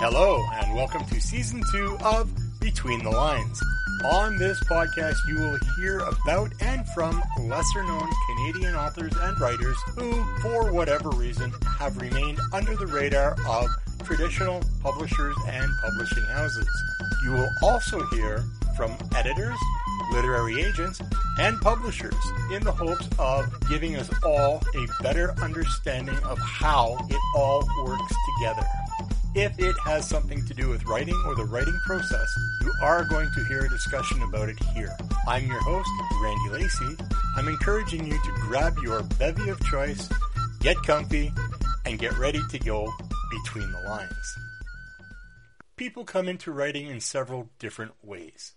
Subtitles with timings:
[0.00, 3.60] Hello, and welcome to season two of Between the Lines.
[4.04, 9.76] On this podcast, you will hear about and from lesser known Canadian authors and writers
[9.96, 13.66] who, for whatever reason, have remained under the radar of
[14.04, 16.68] traditional publishers and publishing houses.
[17.24, 18.44] You will also hear
[18.76, 19.58] from editors,
[20.12, 21.02] literary agents,
[21.40, 22.14] and publishers
[22.52, 28.14] in the hopes of giving us all a better understanding of how it all works
[28.38, 28.64] together.
[29.40, 32.28] If it has something to do with writing or the writing process,
[32.60, 34.90] you are going to hear a discussion about it here.
[35.28, 35.88] I'm your host,
[36.20, 36.96] Randy Lacey.
[37.36, 40.08] I'm encouraging you to grab your bevy of choice,
[40.58, 41.32] get comfy,
[41.86, 42.92] and get ready to go
[43.30, 44.38] between the lines.
[45.76, 48.56] People come into writing in several different ways.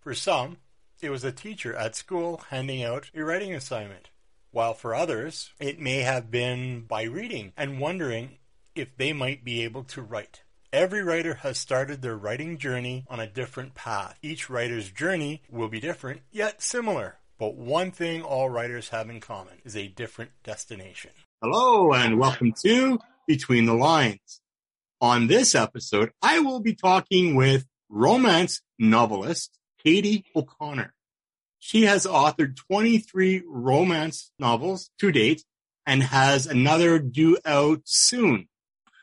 [0.00, 0.56] For some,
[1.00, 4.10] it was a teacher at school handing out a writing assignment,
[4.50, 8.38] while for others, it may have been by reading and wondering
[8.80, 10.42] if they might be able to write.
[10.72, 14.18] Every writer has started their writing journey on a different path.
[14.22, 17.18] Each writer's journey will be different, yet similar.
[17.38, 21.10] But one thing all writers have in common is a different destination.
[21.42, 24.40] Hello, and welcome to Between the Lines.
[25.02, 30.94] On this episode, I will be talking with romance novelist Katie O'Connor.
[31.58, 35.44] She has authored 23 romance novels to date
[35.84, 38.46] and has another due out soon.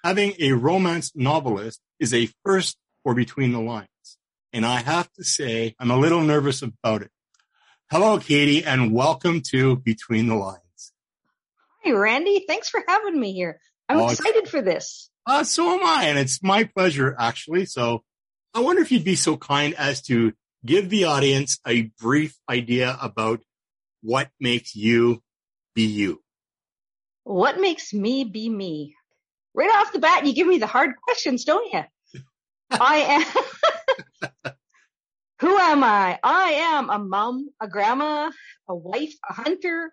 [0.07, 3.89] Having a romance novelist is a first for Between the Lines.
[4.53, 7.11] And I have to say, I'm a little nervous about it.
[7.91, 10.93] Hello, Katie, and welcome to Between the Lines.
[11.83, 12.45] Hi, Randy.
[12.47, 13.59] Thanks for having me here.
[13.89, 15.09] I'm oh, excited for this.
[15.25, 17.65] Uh, so am I, and it's my pleasure, actually.
[17.65, 18.05] So
[18.53, 20.31] I wonder if you'd be so kind as to
[20.65, 23.41] give the audience a brief idea about
[24.01, 25.21] what makes you
[25.75, 26.21] be you.
[27.25, 28.95] What makes me be me?
[29.57, 32.21] Right off the bat, you give me the hard questions, don't you?
[32.69, 33.25] I
[34.23, 34.53] am.
[35.41, 36.19] Who am I?
[36.21, 38.29] I am a mom, a grandma,
[38.69, 39.91] a wife, a hunter,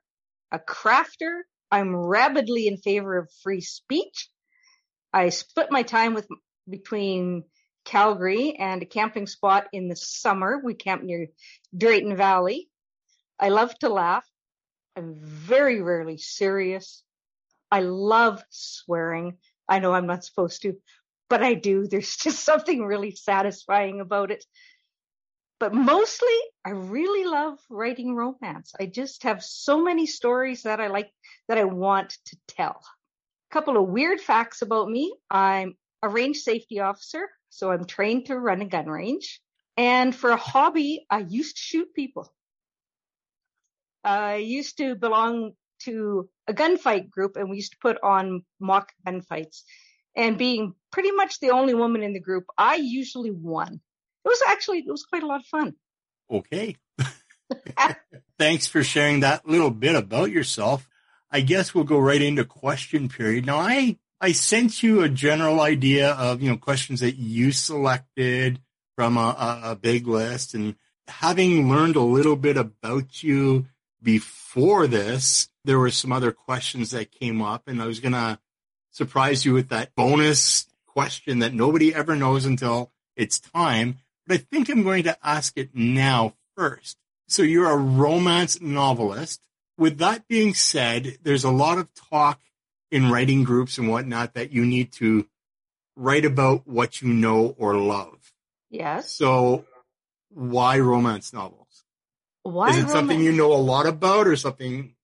[0.53, 1.41] a crafter.
[1.71, 4.29] I'm rabidly in favor of free speech.
[5.15, 6.29] I split my time with
[6.69, 7.45] between
[7.87, 10.61] Calgary and a camping spot in the summer.
[10.63, 11.29] We camp near
[11.75, 12.69] Drayton Valley.
[13.41, 14.27] I love to laugh.
[14.95, 17.03] I'm very rarely serious.
[17.71, 19.39] I love swearing.
[19.69, 20.75] I know I'm not supposed to,
[21.29, 21.87] but I do.
[21.91, 24.45] There's just something really satisfying about it.
[25.61, 28.73] But mostly, I really love writing romance.
[28.79, 31.11] I just have so many stories that I like
[31.49, 32.83] that I want to tell.
[33.51, 35.15] A couple of weird facts about me.
[35.31, 37.31] I'm a range safety officer.
[37.51, 39.41] So I'm trained to run a gun range.
[39.77, 42.33] And for a hobby, I used to shoot people.
[44.03, 45.53] I used to belong
[45.85, 49.63] to a gunfight group and we used to put on mock gunfights.
[50.17, 53.81] And being pretty much the only woman in the group, I usually won.
[54.25, 55.75] It was actually, it was quite a lot of fun.
[56.31, 56.77] Okay.
[58.39, 60.89] Thanks for sharing that little bit about yourself.
[61.31, 63.45] I guess we'll go right into question period.
[63.45, 68.61] Now, I I sent you a general idea of, you know, questions that you selected
[68.97, 70.77] from a, a, big list and
[71.09, 73.67] having learned a little bit about you
[74.05, 78.39] before this, there were some other questions that came up and I was going to
[78.91, 83.99] surprise you with that bonus question that nobody ever knows until it's time.
[84.27, 86.97] But I think I'm going to ask it now first.
[87.27, 89.41] So you're a romance novelist.
[89.77, 92.41] With that being said, there's a lot of talk
[92.91, 95.27] in writing groups and whatnot that you need to
[95.97, 98.33] write about what you know or love.
[98.71, 99.11] Yes.
[99.11, 99.65] So
[100.29, 101.64] why romance novels?
[102.45, 104.95] Why is it something you know a lot about or something?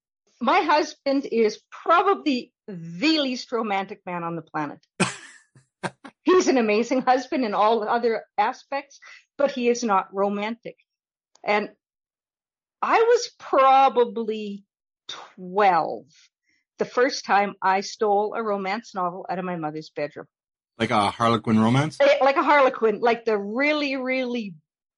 [0.43, 4.79] My husband is probably the least romantic man on the planet.
[6.23, 9.01] He's an amazing husband in all other aspects,
[9.39, 10.77] but he is not romantic.
[11.43, 11.71] And
[12.83, 14.65] I was probably
[15.37, 16.05] 12
[16.79, 20.27] the first time I stole a romance novel out of my mother's bedroom.
[20.79, 21.97] Like a Harlequin romance?
[22.01, 24.55] Eh, like a Harlequin, like the really, really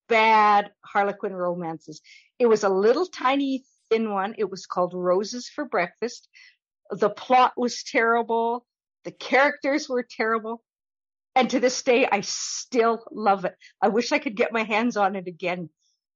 [0.09, 2.01] bad Harlequin romances.
[2.39, 4.35] It was a little tiny thin one.
[4.39, 6.29] It was called Roses for Breakfast.
[6.91, 8.67] The plot was terrible.
[9.05, 10.63] The characters were terrible.
[11.35, 13.57] And to this day, I still love it.
[13.81, 15.71] I wish I could get my hands on it again.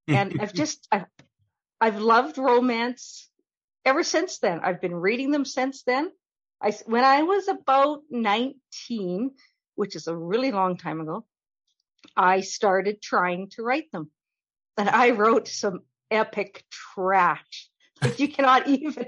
[0.08, 1.06] And I've just, I've,
[1.80, 3.30] I've loved romance
[3.84, 4.60] ever since then.
[4.62, 6.10] I've been reading them since then.
[6.60, 9.30] I, when I was about 19,
[9.74, 11.24] which is a really long time ago,
[12.16, 14.10] I started trying to write them.
[14.78, 17.68] And I wrote some epic trash.
[18.02, 19.06] Like you cannot even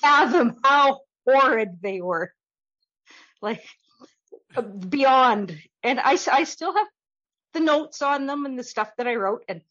[0.00, 2.32] fathom how horrid they were.
[3.40, 3.64] Like
[4.56, 6.86] uh, beyond and I, I still have
[7.54, 9.44] the notes on them and the stuff that I wrote.
[9.48, 9.62] And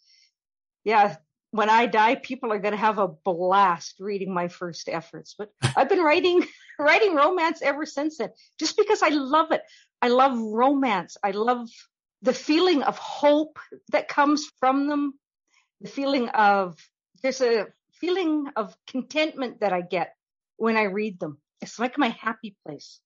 [0.83, 1.17] yeah,
[1.51, 5.35] when I die, people are going to have a blast reading my first efforts.
[5.37, 6.45] But I've been writing,
[6.79, 8.29] writing romance ever since then,
[8.59, 9.61] just because I love it.
[10.01, 11.17] I love romance.
[11.23, 11.67] I love
[12.21, 13.59] the feeling of hope
[13.91, 15.13] that comes from them.
[15.81, 16.77] The feeling of,
[17.21, 20.15] there's a feeling of contentment that I get
[20.57, 21.39] when I read them.
[21.61, 22.99] It's like my happy place.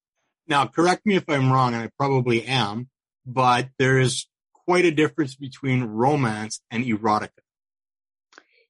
[0.48, 2.90] Now, correct me if I'm wrong, and I probably am,
[3.26, 4.28] but there is
[4.66, 7.30] quite a difference between romance and erotica.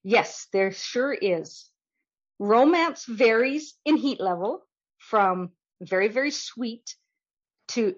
[0.02, 1.70] Yes, there sure is.
[2.38, 4.62] Romance varies in heat level
[4.98, 5.50] from
[5.80, 6.96] very, very sweet
[7.68, 7.94] to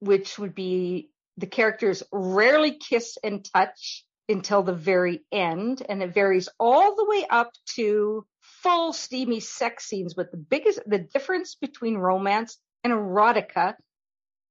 [0.00, 5.82] which would be the characters rarely kiss and touch until the very end.
[5.88, 10.14] And it varies all the way up to full steamy sex scenes.
[10.14, 13.74] But the biggest, the difference between romance and erotica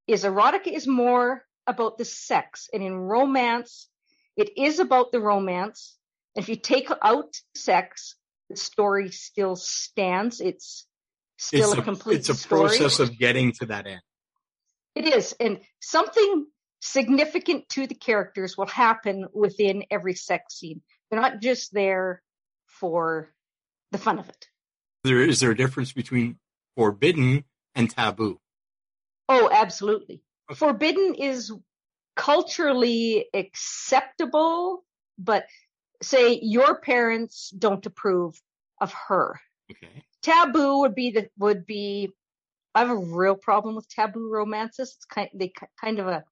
[0.08, 2.70] is erotica is more about the sex.
[2.74, 3.88] And in romance,
[4.36, 5.98] it is about the romance.
[6.36, 8.16] If you take out sex,
[8.50, 10.42] the story still stands.
[10.42, 10.86] It's
[11.38, 12.78] still it's a, a complete It's a story.
[12.78, 14.02] process of getting to that end.
[14.96, 15.34] It is.
[15.40, 16.46] And something
[16.82, 20.82] significant to the characters will happen within every sex scene.
[21.10, 22.22] They're not just there
[22.66, 23.32] for
[23.92, 24.48] the fun of it.
[25.04, 26.38] There is there a difference between
[26.76, 27.46] forbidden
[27.76, 28.40] and taboo?
[29.30, 30.22] Oh, absolutely.
[30.50, 30.58] Okay.
[30.58, 31.54] Forbidden is
[32.16, 34.84] culturally acceptable,
[35.18, 35.46] but
[36.02, 38.42] say your parents don't approve
[38.80, 39.40] of her.
[39.72, 40.04] Okay.
[40.22, 42.12] Taboo would be the would be
[42.74, 44.94] I have a real problem with taboo romances.
[44.96, 46.24] It's kind they kind of a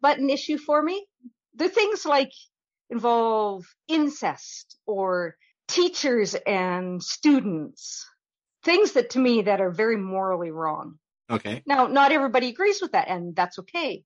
[0.00, 1.06] button issue for me.
[1.54, 2.32] They're things like
[2.90, 5.36] involve incest or
[5.68, 8.06] teachers and students.
[8.64, 10.98] Things that to me that are very morally wrong.
[11.30, 11.62] Okay.
[11.66, 14.04] Now, not everybody agrees with that, and that's okay.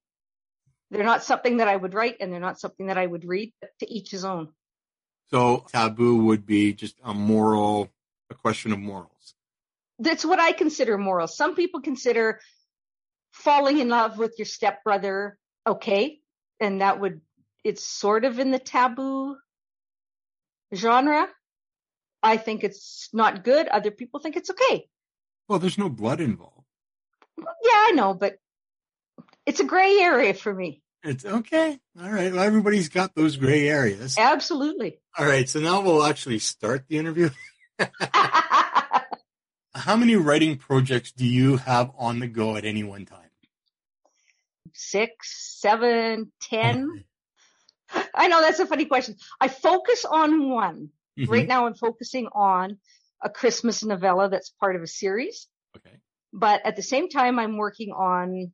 [0.90, 3.52] They're not something that I would write, and they're not something that I would read.
[3.80, 4.48] to each his own.
[5.30, 7.88] So taboo would be just a moral,
[8.30, 9.34] a question of morals.
[9.98, 11.28] That's what I consider moral.
[11.28, 12.40] Some people consider
[13.30, 15.38] falling in love with your stepbrother
[15.70, 16.18] okay,
[16.60, 17.20] and that would
[17.64, 19.36] it's sort of in the taboo
[20.74, 21.28] genre.
[22.22, 23.68] I think it's not good.
[23.68, 24.86] Other people think it's okay.
[25.48, 26.64] Well, there's no blood involved.
[27.38, 28.36] Yeah, I know, but
[29.46, 30.82] it's a gray area for me.
[31.02, 31.78] It's okay.
[32.00, 32.30] All right.
[32.30, 34.18] Well, everybody's got those gray areas.
[34.18, 34.98] Absolutely.
[35.18, 35.48] All right.
[35.48, 37.30] So now we'll actually start the interview.
[39.74, 43.29] How many writing projects do you have on the go at any one time?
[44.82, 47.04] Six, seven, ten.
[48.14, 49.16] I know that's a funny question.
[49.40, 50.88] I focus on one.
[51.18, 51.30] Mm-hmm.
[51.30, 52.78] Right now I'm focusing on
[53.22, 55.48] a Christmas novella that's part of a series.
[55.76, 55.96] Okay.
[56.32, 58.52] But at the same time, I'm working on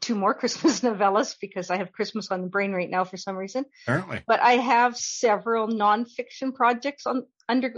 [0.00, 3.36] two more Christmas novellas because I have Christmas on the brain right now for some
[3.36, 3.64] reason.
[3.86, 4.22] Apparently.
[4.26, 7.72] But I have several nonfiction projects on under,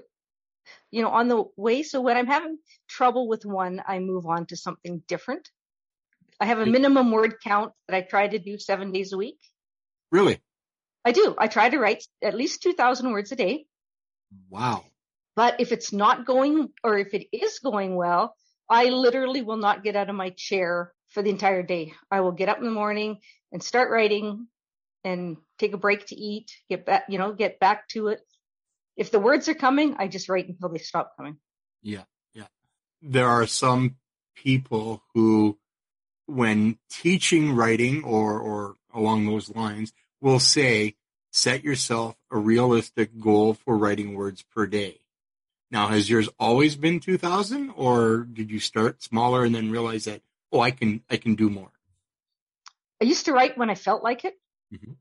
[0.91, 1.85] you know, on the way.
[1.85, 2.59] So when I'm having
[2.89, 5.49] trouble with one, I move on to something different.
[6.41, 9.39] I have a minimum word count that I try to do seven days a week.
[10.13, 10.41] Really?
[11.05, 11.35] I do.
[11.39, 13.67] I try to write at least 2000 words a day.
[14.49, 14.85] Wow.
[15.35, 18.35] But if it's not going or if it is going well,
[18.69, 21.95] I literally will not get out of my chair for the entire day.
[22.11, 23.19] I will get up in the morning
[23.53, 24.47] and start writing
[25.05, 28.21] and take a break to eat, get back, you know, get back to it.
[28.97, 31.39] If the words are coming, I just write until they stop coming.
[31.83, 32.05] Yeah.
[32.35, 32.49] Yeah.
[33.01, 33.97] There are some
[34.35, 35.59] people who,
[36.29, 40.95] when teaching writing or, or along those lines, will say,
[41.31, 45.01] set yourself a realistic goal for writing words per day.
[45.71, 50.23] Now, has yours always been 2000 or did you start smaller and then realize that,
[50.53, 51.71] oh, I can, I can do more?
[53.01, 54.35] I used to write when I felt like it.
[54.73, 54.93] Mm-hmm.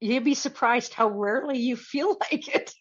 [0.00, 2.74] You'd be surprised how rarely you feel like it.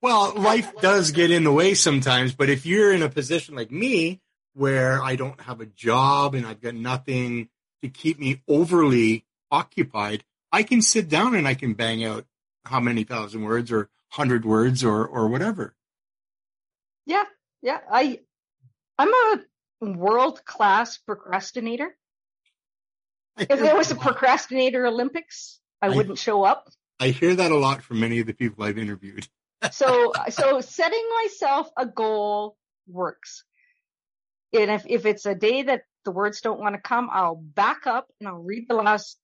[0.00, 3.70] Well, life does get in the way sometimes, but if you're in a position like
[3.70, 4.20] me
[4.54, 7.48] where I don't have a job and I've got nothing
[7.82, 12.26] to keep me overly occupied, I can sit down and I can bang out
[12.64, 15.74] how many thousand words or hundred words or, or whatever.
[17.06, 17.24] Yeah,
[17.62, 17.80] yeah.
[17.90, 18.20] I
[18.98, 19.40] I'm a
[19.80, 21.96] world class procrastinator.
[23.38, 26.70] If there was a procrastinator Olympics, I, I wouldn't show up.
[27.00, 29.26] I hear that a lot from many of the people I've interviewed.
[29.72, 32.56] so so setting myself a goal
[32.86, 33.44] works.
[34.52, 37.86] And if, if it's a day that the words don't want to come, I'll back
[37.86, 39.18] up and I'll read the last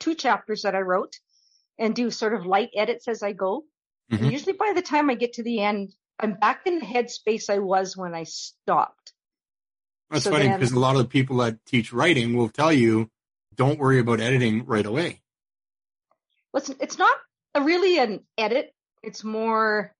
[0.00, 1.14] two chapters that I wrote
[1.78, 3.64] and do sort of light edits as I go.
[4.12, 4.26] Mm-hmm.
[4.26, 7.58] usually by the time I get to the end, I'm back in the headspace I
[7.58, 9.12] was when I stopped.
[10.10, 13.10] That's so funny because a lot of the people that teach writing will tell you
[13.54, 15.22] don't worry about editing right away.
[16.52, 17.16] Well, it's, it's not
[17.54, 18.74] a really an edit.
[19.02, 19.94] It's more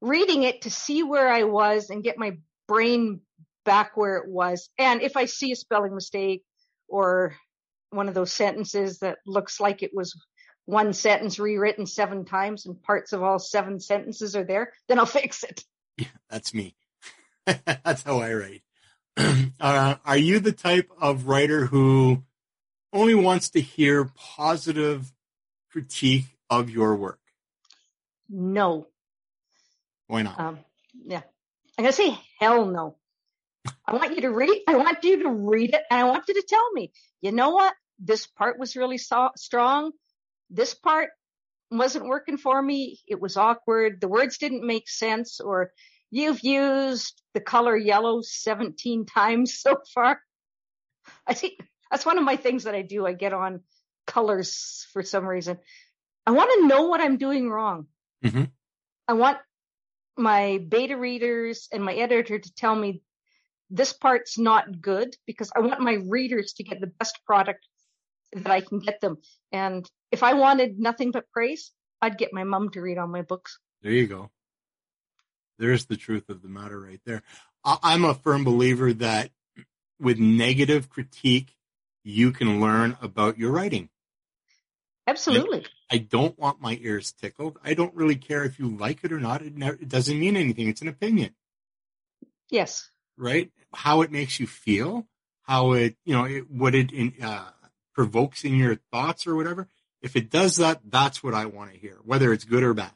[0.00, 3.20] reading it to see where I was and get my brain
[3.64, 4.70] back where it was.
[4.78, 6.42] And if I see a spelling mistake
[6.88, 7.36] or
[7.90, 10.14] one of those sentences that looks like it was
[10.64, 15.06] one sentence rewritten seven times and parts of all seven sentences are there, then I'll
[15.20, 15.64] fix it.
[15.96, 16.74] Yeah, that's me.
[17.46, 18.62] that's how I write.
[19.60, 22.22] uh, are you the type of writer who
[22.92, 25.12] only wants to hear positive
[25.70, 27.20] critique of your work?
[28.28, 28.86] No.
[30.06, 30.40] Why not?
[30.40, 30.58] Um,
[31.06, 31.22] yeah.
[31.76, 32.96] I'm gonna say hell no.
[33.86, 34.62] I want you to read.
[34.68, 36.92] I want you to read it, and I want you to tell me.
[37.20, 37.74] You know what?
[37.98, 39.92] This part was really so- strong.
[40.50, 41.10] This part
[41.70, 43.00] wasn't working for me.
[43.06, 44.00] It was awkward.
[44.00, 45.72] The words didn't make sense, or
[46.10, 50.20] you've used the color yellow 17 times so far.
[51.26, 51.54] I think
[51.90, 53.06] that's one of my things that I do.
[53.06, 53.60] I get on
[54.06, 55.58] colors for some reason.
[56.26, 57.86] I want to know what I'm doing wrong.
[58.24, 58.50] Mhm.
[59.08, 59.38] I want
[60.16, 63.02] my beta readers and my editor to tell me
[63.72, 67.66] this part's not good because I want my readers to get the best product
[68.34, 69.16] that I can get them.
[69.50, 73.22] And if I wanted nothing but praise, I'd get my mom to read all my
[73.22, 73.58] books.
[73.82, 74.30] There you go.
[75.58, 77.22] There's the truth of the matter right there.
[77.64, 79.30] I'm a firm believer that
[79.98, 81.54] with negative critique,
[82.04, 83.88] you can learn about your writing.
[85.06, 85.64] Absolutely.
[85.90, 87.58] I don't want my ears tickled.
[87.64, 89.42] I don't really care if you like it or not.
[89.42, 90.68] It, never, it doesn't mean anything.
[90.68, 91.34] It's an opinion,
[92.50, 92.88] Yes.
[93.16, 93.50] Right?
[93.74, 95.06] How it makes you feel,
[95.42, 97.50] how it, you know, it, what it in, uh,
[97.94, 99.68] provokes in your thoughts or whatever.
[100.00, 102.92] If it does that, that's what I want to hear, whether it's good or bad.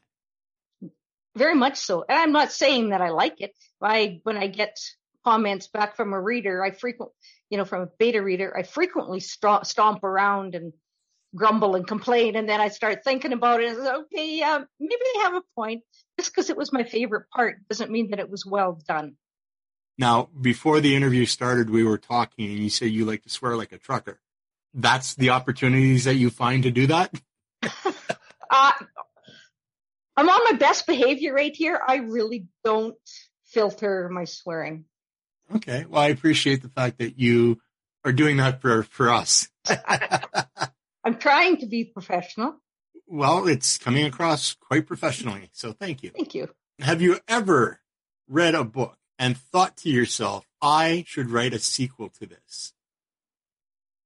[1.37, 2.05] Very much so.
[2.09, 3.55] And I'm not saying that I like it.
[3.81, 4.79] I, when I get
[5.25, 7.13] comments back from a reader, I frequent,
[7.51, 10.73] you know, from a beta reader, I frequently stomp, stomp around and
[11.35, 12.37] grumble and complain.
[12.37, 13.77] And then I start thinking about it.
[13.77, 14.41] Okay,
[14.81, 15.83] maybe they have a point.
[16.19, 19.17] Just because it was my favorite part doesn't mean that it was well done.
[19.99, 23.57] Now, before the interview started, we were talking and you say you like to swear
[23.57, 24.21] like a trucker.
[24.75, 27.15] That's the opportunities that you find to do that?
[28.49, 28.71] Uh,
[30.17, 31.81] I'm on my best behavior right here.
[31.85, 32.95] I really don't
[33.45, 34.85] filter my swearing.
[35.57, 35.85] Okay.
[35.89, 37.59] Well, I appreciate the fact that you
[38.05, 39.49] are doing that for, for us.
[41.05, 42.55] I'm trying to be professional.
[43.09, 45.51] well, it's coming across quite professionally.
[45.53, 46.11] So thank you.
[46.11, 46.49] Thank you.
[46.79, 47.81] Have you ever
[48.29, 52.73] read a book and thought to yourself, I should write a sequel to this?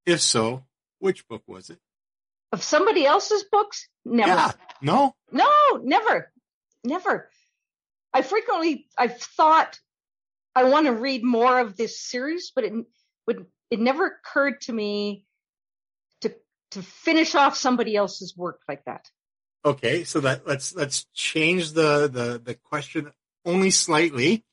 [0.05, 0.63] If so,
[0.99, 1.79] which book was it?
[2.51, 3.87] Of somebody else's books?
[4.03, 4.29] Never.
[4.29, 4.51] Yeah.
[4.81, 5.15] No?
[5.31, 5.49] No,
[5.81, 6.31] never.
[6.83, 7.29] Never.
[8.13, 9.79] I frequently I've thought
[10.55, 12.73] I want to read more of this series, but it
[13.27, 15.25] would it never occurred to me
[16.21, 16.35] to
[16.71, 19.09] to finish off somebody else's work like that.
[19.63, 20.03] Okay.
[20.03, 23.11] So that let's, let's change the, the, the question
[23.45, 24.43] only slightly.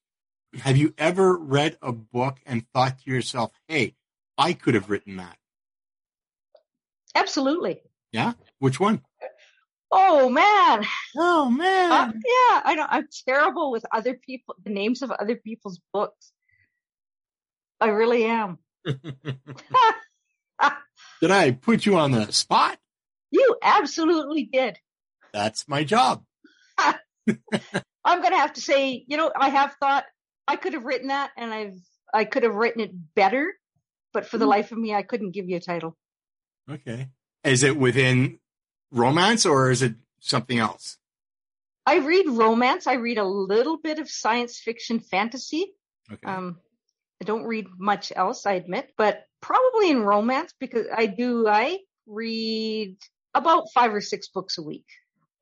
[0.60, 3.94] Have you ever read a book and thought to yourself, Hey,
[4.36, 5.36] I could have written that?
[7.14, 7.80] Absolutely.
[8.12, 8.32] Yeah.
[8.58, 9.02] Which one?
[9.90, 10.84] Oh man.
[11.16, 11.92] Oh man.
[11.92, 16.32] Uh, yeah, I don't I'm terrible with other people the names of other people's books.
[17.80, 18.58] I really am.
[21.20, 22.78] Did I put you on the spot?
[23.30, 24.78] You absolutely did.
[25.32, 26.24] That's my job.
[26.78, 26.96] I'm
[28.22, 30.04] gonna have to say, you know, I have thought
[30.48, 31.78] I could have written that and I've
[32.12, 33.52] I could have written it better,
[34.14, 34.50] but for the Hmm.
[34.50, 35.96] life of me I couldn't give you a title.
[36.68, 37.08] Okay.
[37.44, 38.40] Is it within
[38.90, 40.96] romance or is it something else?
[41.86, 45.74] I read romance, I read a little bit of science fiction fantasy.
[46.10, 46.26] Okay.
[46.26, 46.58] Um
[47.20, 51.78] I don't read much else, I admit, but probably in romance because I do I
[52.06, 52.96] read
[53.34, 54.86] about 5 or 6 books a week.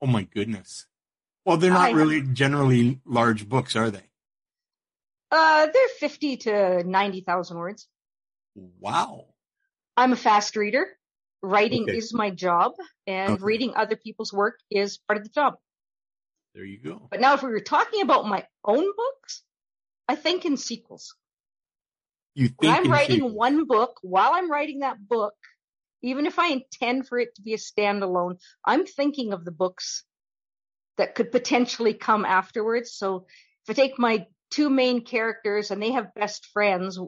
[0.02, 0.86] oh my goodness.
[1.44, 4.02] Well, they're not I- really generally large books, are they?
[5.30, 7.88] Uh they're 50 to 90,000 words.
[8.54, 9.26] Wow.
[9.96, 10.86] I'm a fast reader.
[11.42, 11.96] Writing Okay.
[11.96, 12.72] is my job,
[13.06, 13.44] and Okay.
[13.44, 15.54] reading other people's work is part of the job.
[16.54, 17.08] There you go.
[17.10, 19.42] But now, if we were talking about my own books,
[20.08, 21.14] I think in sequels.
[22.34, 23.34] You When think I'm writing sequels.
[23.34, 25.34] one book, while I'm writing that book,
[26.02, 30.04] even if I intend for it to be a standalone, I'm thinking of the books
[30.96, 32.92] that could potentially come afterwards.
[32.94, 33.26] So
[33.64, 36.98] if I take my two main characters and they have best friends,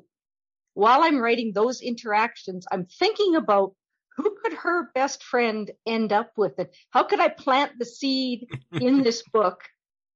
[0.74, 3.74] while I'm writing those interactions, I'm thinking about
[4.16, 6.76] who could her best friend end up with it?
[6.90, 9.62] How could I plant the seed in this book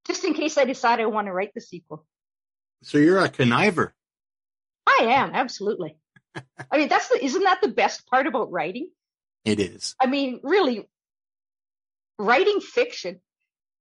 [0.06, 2.04] just in case I decide I want to write the sequel?
[2.82, 3.92] So you're a conniver.
[4.86, 5.96] I am, absolutely.
[6.70, 8.90] I mean, that's the, isn't that the best part about writing?
[9.44, 9.94] It is.
[10.00, 10.86] I mean, really,
[12.18, 13.20] writing fiction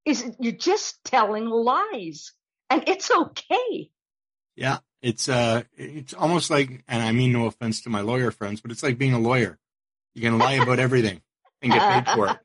[0.05, 2.31] is you're just telling lies
[2.71, 3.91] and it's okay.
[4.55, 4.77] Yeah.
[5.01, 8.71] It's, uh, it's almost like, and I mean no offense to my lawyer friends, but
[8.71, 9.59] it's like being a lawyer.
[10.15, 11.21] You can lie about everything
[11.61, 12.37] and get paid for it.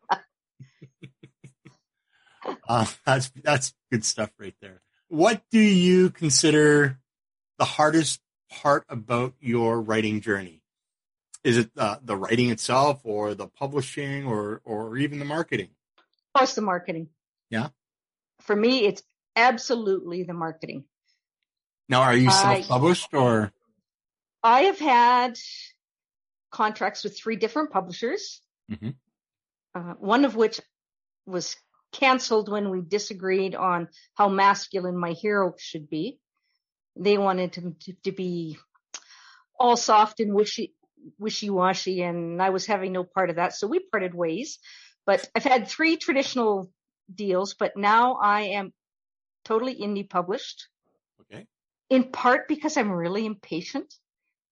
[2.69, 4.83] uh, that's, that's good stuff right there.
[5.09, 6.99] What do you consider
[7.59, 10.63] the hardest part about your writing journey?
[11.45, 15.69] Is it uh, the writing itself or the publishing or, or even the marketing?
[16.41, 17.11] It's the marketing.
[17.51, 17.69] Yeah.
[18.41, 19.03] For me, it's
[19.37, 20.85] absolutely the marketing.
[21.89, 23.53] Now, are you self-published or?
[24.43, 25.39] I have had
[26.51, 28.41] contracts with three different publishers,
[28.71, 28.97] Mhm.
[29.75, 30.61] uh, one of which
[31.27, 31.57] was
[31.93, 36.19] canceled when we disagreed on how masculine my hero should be.
[36.97, 38.59] They wanted him to, to be
[39.59, 40.75] all soft and wishy,
[41.19, 44.59] wishy-washy, and I was having no part of that, so we parted ways.
[45.05, 46.73] But I've had three traditional
[47.13, 48.73] deals, but now I am
[49.47, 50.69] totally indie published
[51.23, 51.47] Okay.
[51.89, 53.95] in part because I'm really impatient.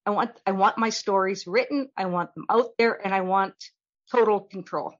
[0.06, 3.54] I want I want my stories written, I want them out there, and I want
[4.10, 4.94] total control.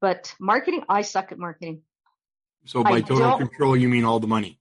[0.00, 1.82] But marketing, I suck at marketing.
[2.64, 4.60] So by I total control, you mean all the money?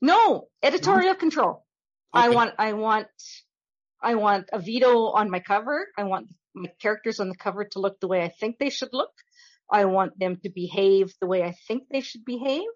[0.00, 1.54] No, editorial control.
[2.14, 2.18] Mm-hmm.
[2.18, 3.08] I want I want
[4.00, 5.86] I want a veto on my cover.
[5.96, 8.92] I want my characters on the cover to look the way I think they should
[8.92, 9.12] look.
[9.70, 12.74] I want them to behave the way I think they should behave.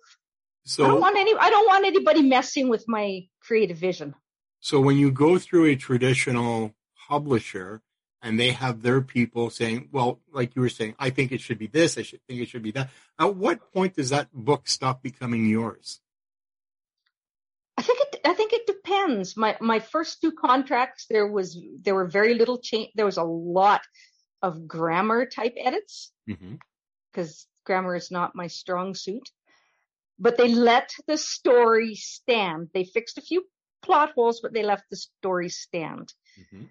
[0.67, 4.15] I don't So, want any I don't want anybody messing with my creative vision.
[4.61, 6.75] so when you go through a traditional
[7.09, 7.83] publisher
[8.23, 11.59] and they have their people saying, well, like you were saying, I think it should
[11.59, 12.91] be this, I should think it should be that.
[13.19, 16.01] At what point does that book stop becoming yours?
[17.79, 18.21] I think it.
[18.25, 19.37] I think it depends.
[19.37, 22.91] My my first two contracts, there was there were very little change.
[22.97, 23.83] There was a lot
[24.43, 26.55] of grammar type edits Mm-hmm.
[27.13, 29.31] because grammar is not my strong suit.
[30.19, 32.71] But they let the story stand.
[32.73, 33.45] They fixed a few
[33.83, 36.13] plot holes, but they left the story stand.
[36.41, 36.65] Mm-hmm.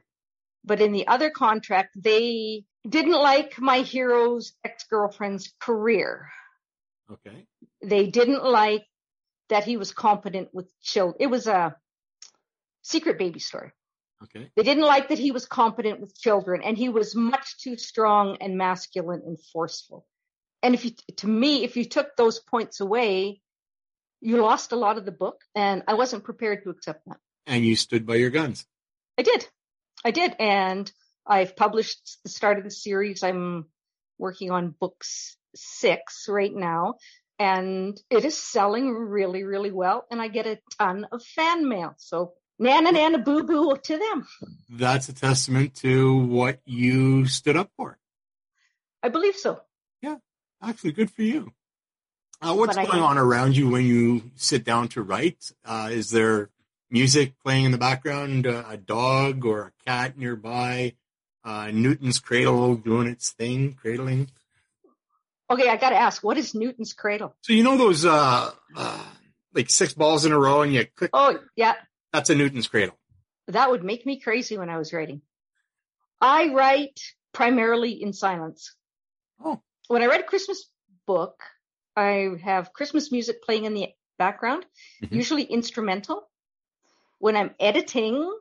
[0.64, 6.30] But in the other contract, they didn't like my hero's ex girlfriend's career.
[7.12, 7.46] Okay.
[7.84, 8.86] They didn't like
[9.50, 11.18] that he was competent with children.
[11.20, 11.76] It was a
[12.82, 13.72] secret baby story.
[14.24, 14.50] Okay.
[14.56, 18.38] They didn't like that he was competent with children and he was much too strong
[18.42, 20.08] and masculine and forceful.
[20.66, 23.40] And if you, to me, if you took those points away,
[24.20, 27.18] you lost a lot of the book and I wasn't prepared to accept that.
[27.46, 28.66] And you stood by your guns.
[29.16, 29.48] I did.
[30.04, 30.36] I did.
[30.40, 30.92] And
[31.24, 33.22] I've published the start of the series.
[33.22, 33.66] I'm
[34.18, 36.96] working on books six right now
[37.38, 40.08] and it is selling really, really well.
[40.10, 41.94] And I get a ton of fan mail.
[41.98, 44.28] So Nana Nana Boo Boo to them.
[44.68, 48.00] That's a testament to what you stood up for.
[49.04, 49.62] I believe so.
[50.66, 51.54] Actually, good for you.
[52.42, 55.52] Uh, what's But I- going on around you when you sit down to write?
[55.64, 56.50] Uh, is there
[56.90, 60.96] music playing in the background, uh, a dog or a cat nearby,
[61.44, 64.30] uh, Newton's cradle doing its thing, cradling?
[65.50, 67.36] Okay, I got to ask, what is Newton's cradle?
[67.42, 69.06] So you know those uh, uh,
[69.54, 71.12] like six balls in a row and you click.
[71.14, 71.76] Oh, yeah,
[72.12, 72.98] That's a Newton's cradle.
[73.48, 75.22] that would make me crazy when I was writing.
[76.20, 77.00] I write
[77.34, 78.74] primarily in silence.
[79.44, 79.62] Oh.
[79.88, 80.70] When I write a Christmas
[81.06, 81.42] book,
[81.96, 84.66] I have Christmas music playing in the background,
[85.02, 85.12] Mhm.
[85.12, 86.30] usually instrumental.
[87.20, 88.32] When I'm editing,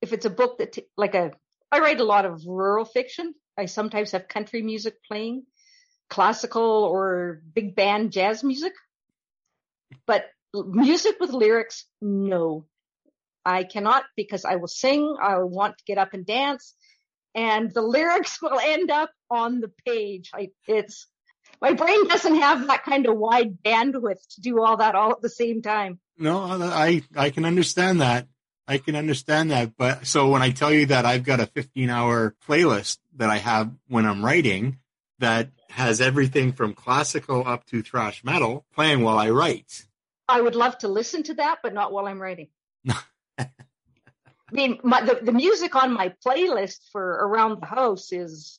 [0.00, 1.32] if it's a book that, t- like a,
[1.70, 3.34] I write a lot of rural fiction.
[3.56, 5.46] I sometimes have country music playing,
[6.08, 8.72] classical or big band jazz music.
[10.06, 12.66] But music with lyrics, no.
[13.44, 16.74] I cannot because I will sing, I will want to get up and dance,
[17.38, 20.30] and the lyrics will end up on the page.
[20.34, 21.06] I, it's,
[21.60, 25.22] my brain doesn't have that kind of wide bandwidth to do all that all at
[25.22, 26.00] the same time.
[26.18, 28.26] No, I I can understand that.
[28.66, 29.76] I can understand that.
[29.76, 33.38] But so when I tell you that I've got a 15 hour playlist that I
[33.38, 34.78] have when I'm writing
[35.20, 39.86] that has everything from classical up to thrash metal playing while I write.
[40.28, 42.48] I would love to listen to that, but not while I'm writing.
[44.50, 48.58] I mean, my, the, the music on my playlist for around the house is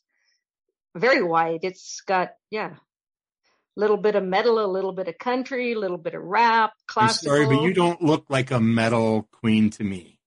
[0.95, 1.61] very wide.
[1.63, 5.97] It's got, yeah, a little bit of metal, a little bit of country, a little
[5.97, 10.19] bit of rap, I'm sorry, but you don't look like a metal queen to me.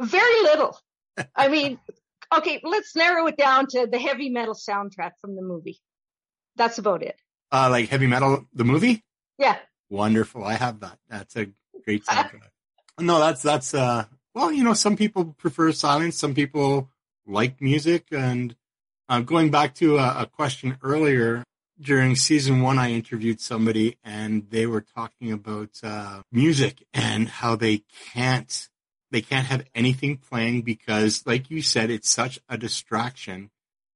[0.00, 0.78] Very little.
[1.34, 1.78] I mean,
[2.36, 5.80] okay, let's narrow it down to the heavy metal soundtrack from the movie.
[6.56, 7.16] That's about it.
[7.52, 9.02] Uh, like heavy metal, the movie?
[9.38, 9.56] Yeah.
[9.88, 10.44] Wonderful.
[10.44, 10.98] I have that.
[11.08, 11.46] That's a
[11.84, 12.40] great soundtrack.
[12.98, 16.16] no, that's, that's, uh, Well, you know, some people prefer silence.
[16.16, 16.90] Some people
[17.26, 18.06] like music.
[18.12, 18.54] And
[19.08, 21.44] uh, going back to a, a question earlier,
[21.80, 27.56] during season one, I interviewed somebody and they were talking about uh, music and how
[27.56, 28.68] they can't
[29.10, 33.50] they can't have anything playing because, like you said, it's such a distraction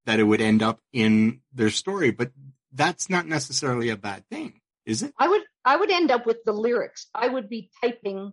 [0.06, 2.10] that it would end up in their story.
[2.10, 2.32] But
[2.72, 5.14] that's not necessarily a bad thing, is it?
[5.18, 7.06] I would I would end up with the lyrics.
[7.14, 8.32] I would be typing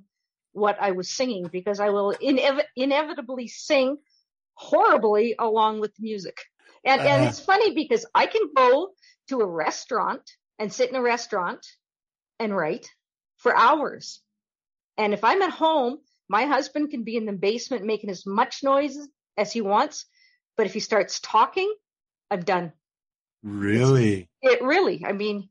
[0.54, 3.98] what I was singing because I will inev- inevitably sing
[4.54, 6.38] horribly along with the music.
[6.84, 8.90] And uh, and it's funny because I can go
[9.30, 10.22] to a restaurant
[10.60, 11.66] and sit in a restaurant
[12.40, 12.90] and write
[13.38, 14.22] for hours.
[14.98, 18.64] And if I'm at home, my husband can be in the basement making as much
[18.64, 18.98] noise
[19.38, 20.06] as he wants,
[20.58, 21.74] but if he starts talking,
[22.30, 22.74] I'm done.
[23.44, 24.30] Really?
[24.42, 25.04] It really.
[25.06, 25.50] I mean,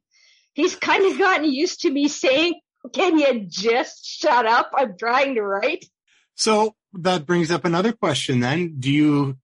[0.52, 2.60] he's kind of gotten used to me saying,
[2.92, 4.70] "Can you just shut up?
[4.74, 5.84] I'm trying to write."
[6.34, 8.76] So that brings up another question then.
[8.78, 9.36] Do you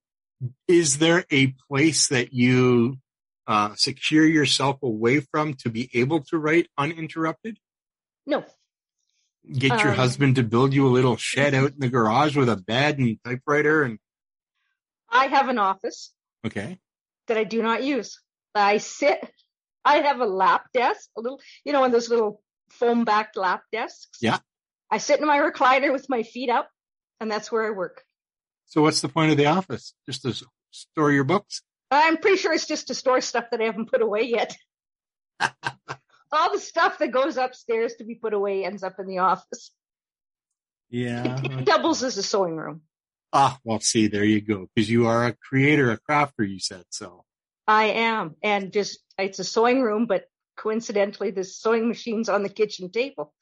[0.69, 2.99] is there a place that you
[3.47, 7.59] uh, secure yourself away from to be able to write uninterrupted?
[8.27, 8.45] No.
[9.51, 12.49] Get your um, husband to build you a little shed out in the garage with
[12.49, 13.99] a bed and typewriter and
[15.09, 16.13] I have an office.
[16.45, 16.79] Okay.
[17.29, 18.21] That I do not use.
[18.55, 19.19] I sit
[19.85, 23.37] I have a lap desk, a little you know, one of those little foam backed
[23.37, 24.19] lap desks.
[24.21, 24.39] Yeah.
[24.91, 26.71] I sit in my recliner with my feet up
[27.21, 28.03] and that's where I work.
[28.67, 29.95] So what's the point of the office?
[30.07, 30.35] Just to
[30.71, 31.63] store your books?
[31.91, 34.57] I'm pretty sure it's just to store stuff that I haven't put away yet.
[36.33, 39.71] All the stuff that goes upstairs to be put away ends up in the office.
[40.91, 41.41] Yeah.
[41.43, 42.83] It, it doubles as a sewing room.
[43.33, 44.69] Ah, well, see, there you go.
[44.75, 47.25] Because you are a creator, a crafter, you said so.
[47.67, 48.37] I am.
[48.43, 50.25] And just, it's a sewing room, but
[50.57, 53.33] coincidentally, the sewing machine's on the kitchen table.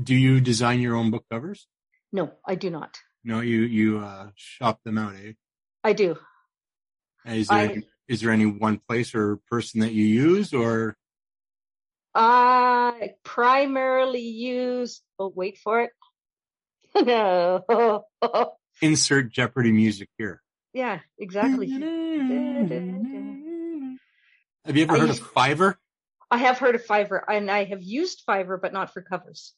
[0.00, 1.66] Do you design your own book covers?
[2.12, 2.98] No, I do not.
[3.24, 5.32] No, you you uh, shop them out, eh?
[5.84, 6.16] I do.
[7.26, 10.96] Is there, I, any, is there any one place or person that you use, or?
[12.14, 15.02] I primarily use.
[15.18, 15.90] Oh, wait for it.
[16.94, 18.04] no.
[18.82, 20.42] Insert Jeopardy music here.
[20.72, 21.68] Yeah, exactly.
[21.70, 21.80] have
[24.76, 25.74] you ever heard use, of Fiverr?
[26.30, 29.52] I have heard of Fiverr, and I have used Fiverr, but not for covers.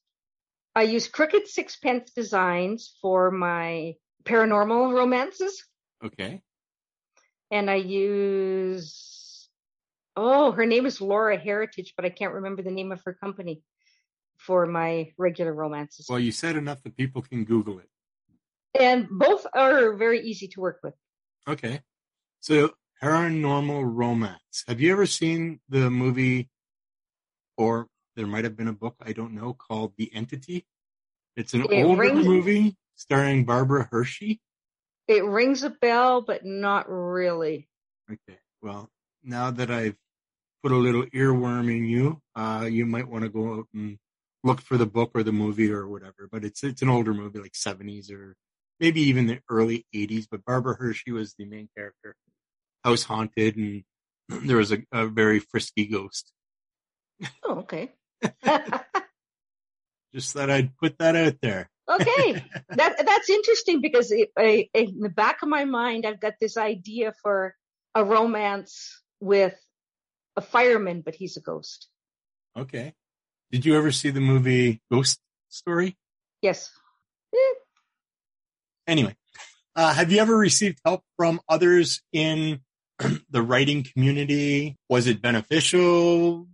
[0.74, 5.62] I use Crooked Sixpence Designs for my paranormal romances.
[6.02, 6.40] Okay.
[7.50, 9.48] And I use,
[10.16, 13.62] oh, her name is Laura Heritage, but I can't remember the name of her company
[14.38, 16.06] for my regular romances.
[16.08, 17.88] Well, you said enough that people can Google it.
[18.80, 20.94] And both are very easy to work with.
[21.46, 21.82] Okay.
[22.40, 24.64] So, paranormal romance.
[24.66, 26.48] Have you ever seen the movie
[27.62, 30.66] or there might have been a book I don't know called The Entity.
[31.36, 34.40] It's an it older rings, movie starring Barbara Hershey.
[35.08, 37.68] It rings a bell, but not really.
[38.10, 38.38] Okay.
[38.60, 38.90] Well,
[39.22, 39.96] now that I've
[40.62, 43.98] put a little earworm in you, uh, you might want to go out and
[44.44, 46.28] look for the book or the movie or whatever.
[46.30, 48.34] But it's it's an older movie, like seventies or
[48.80, 50.26] maybe even the early eighties.
[50.30, 52.16] But Barbara Hershey was the main character.
[52.84, 53.84] House haunted, and
[54.46, 56.32] there was a, a very frisky ghost.
[57.44, 57.92] Oh, okay.
[60.14, 61.70] Just thought I'd put that out there.
[61.88, 62.32] okay,
[62.68, 66.56] that that's interesting because it, I, in the back of my mind, I've got this
[66.56, 67.54] idea for
[67.94, 69.54] a romance with
[70.36, 71.88] a fireman, but he's a ghost.
[72.56, 72.94] Okay.
[73.50, 75.96] Did you ever see the movie Ghost Story?
[76.40, 76.70] Yes.
[77.34, 77.54] Eh.
[78.86, 79.14] Anyway,
[79.76, 82.60] uh, have you ever received help from others in
[83.30, 84.76] the writing community?
[84.88, 86.48] Was it beneficial?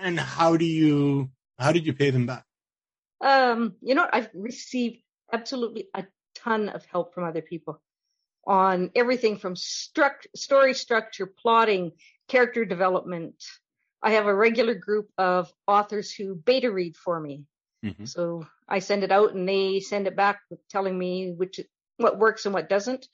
[0.00, 2.44] And how do you how did you pay them back?
[3.20, 4.98] Um, you know, I've received
[5.32, 7.80] absolutely a ton of help from other people
[8.46, 11.92] on everything from struct- story structure, plotting,
[12.28, 13.42] character development.
[14.02, 17.44] I have a regular group of authors who beta read for me.
[17.84, 18.04] Mm-hmm.
[18.04, 21.60] So I send it out and they send it back telling me which
[21.96, 23.06] what works and what doesn't.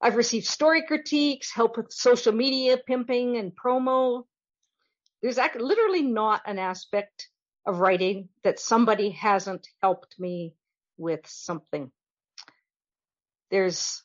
[0.00, 4.24] I've received story critiques, help with social media pimping and promo.
[5.22, 7.28] There's actually literally not an aspect
[7.66, 10.54] of writing that somebody hasn't helped me
[10.96, 11.90] with something.
[13.50, 14.02] There's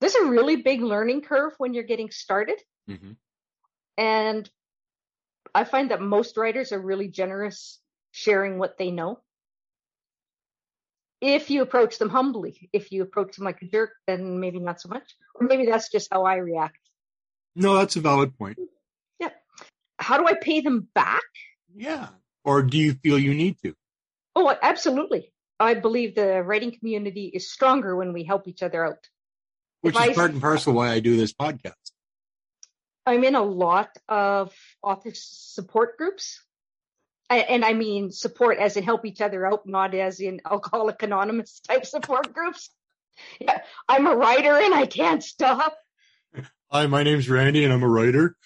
[0.00, 2.60] there's a really big learning curve when you're getting started.
[2.88, 3.12] Mm-hmm.
[3.96, 4.50] And
[5.54, 9.20] I find that most writers are really generous sharing what they know.
[11.22, 14.80] If you approach them humbly, if you approach them like a jerk, then maybe not
[14.82, 15.14] so much.
[15.34, 16.78] Or maybe that's just how I react.
[17.54, 18.58] No, that's a valid point.
[20.06, 21.24] How do I pay them back?
[21.74, 22.08] Yeah
[22.44, 23.74] or do you feel you need to?
[24.36, 25.32] Oh, absolutely.
[25.58, 29.08] I believe the writing community is stronger when we help each other out.
[29.80, 31.90] Which If is I- part and parcel why I do this podcast.
[33.04, 36.40] I'm in a lot of author support groups.
[37.28, 41.58] And I mean support as in help each other out, not as in Alcoholic Anonymous
[41.68, 42.70] type support groups.
[43.40, 45.76] Yeah, I'm a writer and I can't stop.
[46.70, 48.36] Hi, my name's Randy and I'm a writer.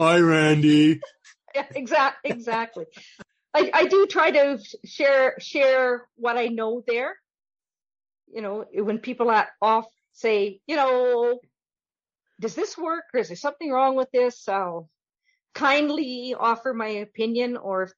[0.00, 1.00] Hi, Randy.
[1.52, 2.84] Yeah, exactly, exactly.
[3.52, 7.16] I, I do try to share share what I know there.
[8.32, 11.40] You know, when people at off say, you know,
[12.38, 14.48] does this work or is there something wrong with this?
[14.48, 14.88] I'll
[15.56, 17.90] kindly offer my opinion or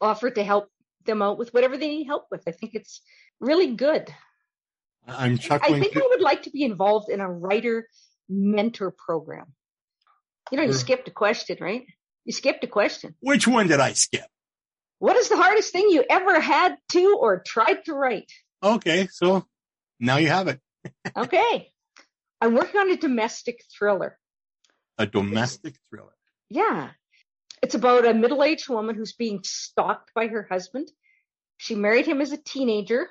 [0.00, 0.68] offer to help
[1.04, 2.44] them out with whatever they need help with.
[2.46, 3.00] I think it's
[3.40, 4.08] really good.
[5.08, 5.74] I'm chuckling.
[5.74, 7.88] I think I would like to be involved in a writer
[8.28, 9.52] mentor program.
[10.54, 11.84] You know, you skipped a question, right?
[12.24, 13.16] You skipped a question.
[13.18, 14.28] Which one did I skip?
[15.00, 18.30] What is the hardest thing you ever had to or tried to write?
[18.62, 19.44] Okay, so
[19.98, 20.60] now you have it.
[21.16, 21.72] Okay.
[22.40, 24.16] I'm working on a domestic thriller.
[24.96, 26.14] A domestic thriller.
[26.50, 26.90] Yeah.
[27.60, 30.88] It's about a middle aged woman who's being stalked by her husband.
[31.56, 33.08] She married him as a teenager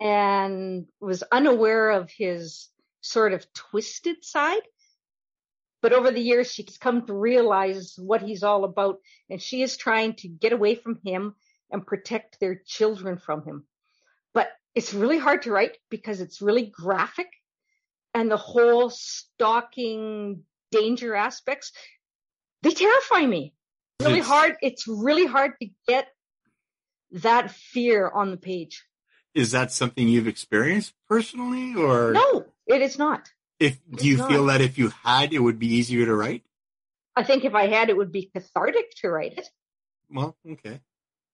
[0.00, 2.68] and was unaware of his
[3.00, 4.62] sort of twisted side.
[5.84, 9.76] But over the years, she's come to realize what he's all about, and she is
[9.76, 11.34] trying to get away from him
[11.70, 13.66] and protect their children from him.
[14.32, 17.28] But it's really hard to write because it's really graphic,
[18.14, 21.72] and the whole stalking danger aspects
[22.62, 23.52] they terrify me.
[24.00, 24.56] Really It's- hard.
[24.62, 26.08] It's really hard to get
[27.10, 28.86] that fear on the page.
[29.34, 33.28] Is that something you've experienced personally, or No, it is not.
[33.60, 36.42] If do you feel that if you had, it would be easier to write?
[37.16, 39.48] I think if I had, it would be cathartic to write it.
[40.10, 40.80] Well, okay.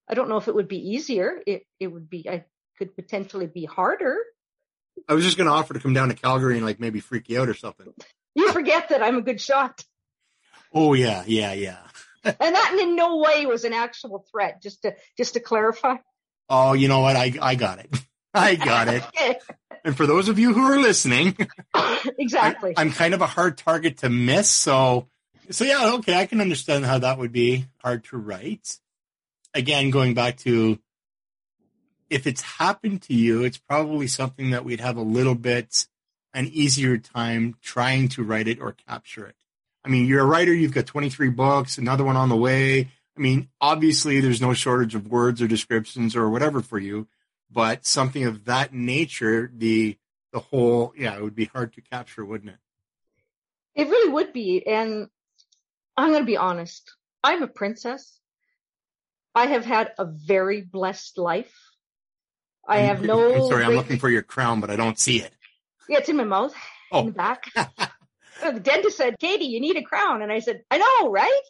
[0.08, 1.40] I don't know if it would be easier.
[1.46, 2.28] It it would be.
[2.28, 2.44] I
[2.78, 4.16] could potentially be harder.
[5.08, 7.28] I was just going to offer to come down to Calgary and like maybe freak
[7.28, 7.92] you out or something.
[8.34, 9.82] You forget that I'm a good shot,
[10.72, 11.78] Oh yeah, yeah, yeah.
[12.24, 14.62] and that in no way was an actual threat.
[14.62, 15.96] Just to just to clarify.
[16.48, 17.16] Oh, you know what?
[17.16, 17.90] I I got it.
[18.34, 19.04] I got it.
[19.82, 21.34] And for those of you who are listening,
[22.18, 22.74] exactly.
[22.76, 24.50] I, am kind of a hard target to miss.
[24.50, 25.08] So,
[25.48, 28.78] so yeah, okay, I can understand how that would be hard to write.
[29.54, 30.78] Again, going back to
[32.10, 35.86] if it's happened to you, it's probably something that we'd have a little bit
[36.34, 39.36] an easier time trying to write it or capture it.
[39.84, 42.80] I mean, you're a writer, you've got 23 books, another one on the way.
[42.80, 47.08] I mean, obviously there's no shortage of words or descriptions or whatever for you,
[47.50, 49.96] but something of that nature, the
[50.32, 52.58] the whole, yeah, it would be hard to capture, wouldn't it?
[53.74, 54.64] It really would be.
[54.66, 55.08] And
[55.96, 56.94] I'm going to be honest.
[57.22, 58.18] I'm a princess.
[59.34, 61.52] I have had a very blessed life.
[62.66, 63.34] I have no.
[63.34, 65.32] I'm sorry, I'm looking for your crown, but I don't see it.
[65.88, 66.54] Yeah, it's in my mouth,
[66.92, 67.00] oh.
[67.00, 67.44] in the Oh, back.
[68.42, 70.22] The dentist said, Katie, you need a crown.
[70.22, 71.42] And I said, I know, right?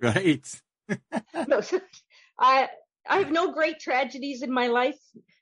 [0.00, 0.60] right.
[1.46, 1.78] No, so
[2.38, 2.68] I,
[3.06, 4.96] I have no great tragedies in my life.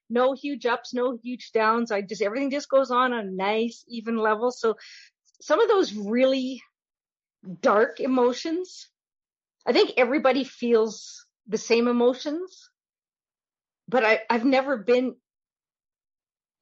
[0.09, 1.91] No huge ups, no huge downs.
[1.91, 4.51] I just, everything just goes on a nice, even level.
[4.51, 4.77] So
[5.41, 6.63] some of those really
[7.61, 8.89] dark emotions,
[9.67, 12.71] I think everybody feels the same emotions,
[13.89, 15.17] but I, I've never been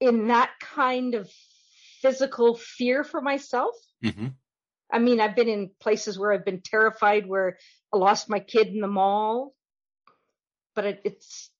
[0.00, 1.30] in that kind of
[2.02, 3.74] physical fear for myself.
[4.02, 4.28] hmm
[4.92, 7.59] I mean, I've been in places where I've been terrified where
[7.92, 9.54] I lost my kid in the mall,
[10.74, 11.50] but it, it's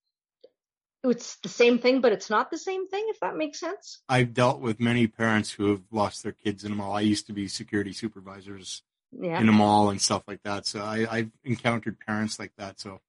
[1.09, 3.05] it's the same thing, but it's not the same thing.
[3.09, 4.01] If that makes sense.
[4.09, 6.93] I've dealt with many parents who have lost their kids in a mall.
[6.93, 9.39] I used to be security supervisors Yeah.
[9.39, 10.65] in a mall and stuff like that.
[10.65, 12.79] So I, I've encountered parents like that.
[12.79, 13.01] So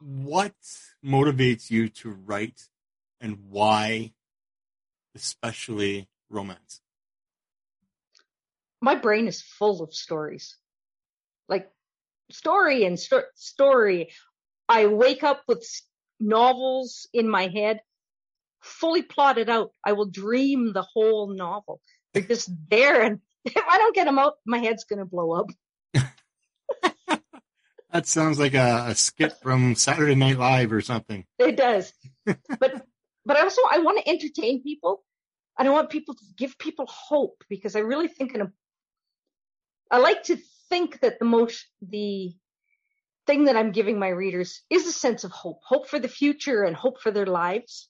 [0.00, 0.54] what
[1.04, 2.68] motivates you to write
[3.20, 4.12] and why,
[5.14, 6.80] especially romance?
[8.80, 10.56] My brain is full of stories,
[11.48, 11.70] like
[12.30, 14.12] story and sto- story.
[14.68, 15.66] I wake up with
[16.20, 17.80] novels in my head,
[18.60, 19.70] fully plotted out.
[19.84, 21.80] I will dream the whole novel.
[22.12, 25.50] They're just there, and if I don't get them out, my head's gonna blow up.
[27.94, 31.24] That sounds like a, a skit from Saturday Night Live or something.
[31.38, 31.92] It does.
[32.26, 32.84] but
[33.24, 35.04] but also I want to entertain people.
[35.56, 38.52] I don't want people to give people hope because I really think in a
[39.92, 42.34] I like to think that the most the
[43.26, 46.62] thing that I'm giving my readers is a sense of hope, hope for the future
[46.64, 47.88] and hope for their lives.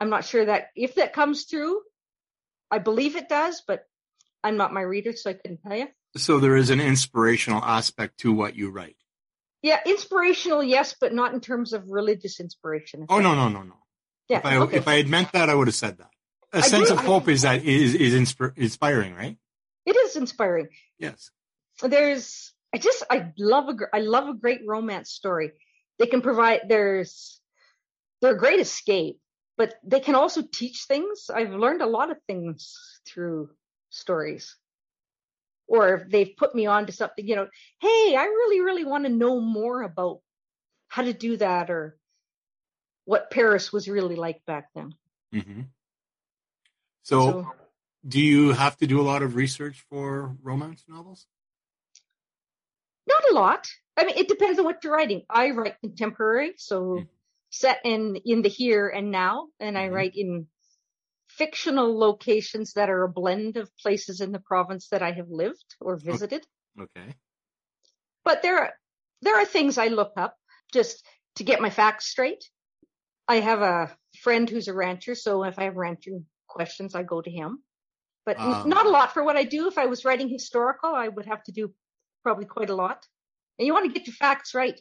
[0.00, 1.80] I'm not sure that if that comes through,
[2.70, 3.84] I believe it does, but
[4.42, 5.86] I'm not my reader, so I couldn't tell you.
[6.16, 8.96] So there is an inspirational aspect to what you write.
[9.62, 13.06] Yeah, inspirational, yes, but not in terms of religious inspiration.
[13.08, 13.74] Oh no, no, no, no.
[14.28, 14.76] Yeah, If I okay.
[14.76, 16.10] if I had meant that, I would have said that.
[16.52, 19.36] A I sense do- of I- hope is that is is insp- inspiring, right?
[19.86, 20.68] it is inspiring.
[20.98, 21.30] Yes.
[21.82, 25.52] There's, I just, I love a, I love a great romance story.
[26.00, 27.40] They can provide, there's,
[28.20, 29.20] they're a great escape,
[29.56, 31.30] but they can also teach things.
[31.32, 32.74] I've learned a lot of things
[33.06, 33.50] through
[33.90, 34.56] stories.
[35.68, 37.46] Or if they've put me on to something, you know,
[37.80, 40.18] hey, I really, really want to know more about
[40.88, 41.96] how to do that or
[43.04, 44.94] what Paris was really like back then.
[45.32, 45.60] hmm
[47.04, 47.46] So,
[48.06, 51.28] do you have to do a lot of research for romance novels?
[53.06, 53.68] Not a lot.
[53.96, 55.24] I mean, it depends on what you're writing.
[55.30, 57.08] I write contemporary, so Mhm.
[57.50, 59.90] set in in the here and now, and I Mhm.
[59.90, 60.48] write in
[61.28, 65.76] fictional locations that are a blend of places in the province that I have lived
[65.80, 66.46] or visited.
[66.78, 67.14] Okay.
[68.24, 68.74] But there are
[69.22, 70.36] there are things I look up
[70.72, 72.50] just to get my facts straight.
[73.28, 77.22] I have a friend who's a rancher, so if I have ranching questions, I go
[77.22, 77.64] to him.
[78.26, 79.68] But Um, not a lot for what I do.
[79.68, 81.74] If I was writing historical, I would have to do
[82.24, 83.06] probably quite a lot.
[83.58, 84.80] And you want to get your facts right.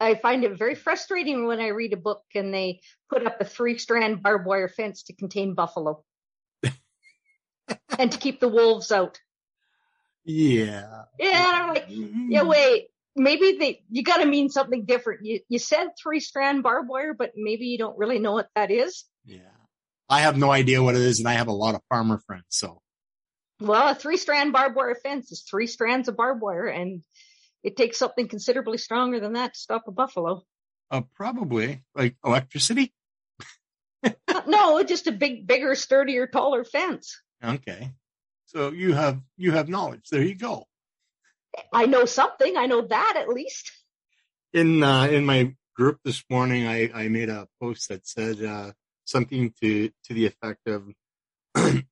[0.00, 3.44] I find it very frustrating when I read a book and they put up a
[3.44, 6.02] three strand barbed wire fence to contain buffalo
[7.98, 9.20] and to keep the wolves out.
[10.24, 11.02] Yeah.
[11.18, 15.24] Yeah, and I'm like, yeah, wait, maybe they, you got to mean something different.
[15.24, 18.70] You, you said three strand barbed wire, but maybe you don't really know what that
[18.70, 19.04] is.
[19.24, 19.38] Yeah.
[20.08, 22.46] I have no idea what it is, and I have a lot of farmer friends.
[22.48, 22.82] So,
[23.60, 27.02] Well, a three strand barbed wire fence is three strands of barbed wire and
[27.62, 30.42] it takes something considerably stronger than that to stop a buffalo.
[30.90, 32.92] uh, probably like electricity.
[34.02, 34.12] Uh,
[34.46, 37.20] no, just a big, bigger, sturdier, taller fence.
[37.44, 37.92] Okay.
[38.46, 40.08] So you have you have knowledge.
[40.10, 40.66] There you go.
[41.72, 42.56] I know something.
[42.56, 43.70] I know that at least.
[44.52, 48.72] In uh, in my group this morning, I I made a post that said uh,
[49.04, 50.88] something to to the effect of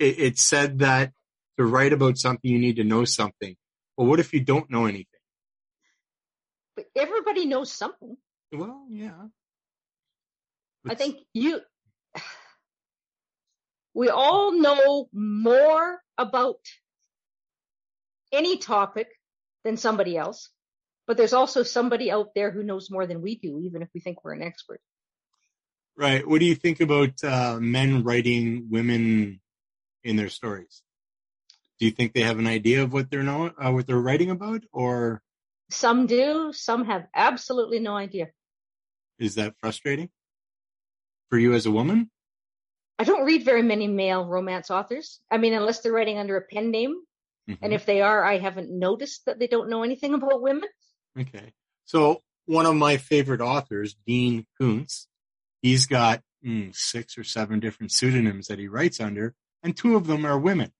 [0.00, 1.12] it, it said that
[1.58, 3.54] to write about something you need to know something.
[3.96, 5.06] Well, what if you don't know anything?
[6.74, 8.16] But everybody knows something.
[8.52, 9.26] Well, yeah.
[10.88, 11.60] I think you,
[13.94, 16.56] we all know more about
[18.32, 19.08] any topic
[19.62, 20.48] than somebody else,
[21.06, 24.00] but there's also somebody out there who knows more than we do, even if we
[24.00, 24.80] think we're an expert.
[25.96, 26.26] Right.
[26.26, 29.40] What do you think about uh, men writing women
[30.02, 30.82] in their stories?
[31.78, 34.30] Do you think they have an idea of what they're know uh, what they're writing
[34.30, 35.22] about, or
[35.70, 38.28] Some do, some have absolutely no idea.
[39.18, 40.10] is that frustrating
[41.28, 42.10] for you as a woman?
[42.98, 45.20] I don't read very many male romance authors.
[45.30, 46.96] I mean, unless they're writing under a pen name.
[47.62, 50.68] And if they are, I haven't noticed that they don't know anything about women.
[51.18, 51.52] Okay.
[51.84, 55.08] So one of my favorite authors, Dean Koontz,
[55.60, 60.06] he's got mm, six or seven different pseudonyms that he writes under, and two of
[60.06, 60.72] them are women.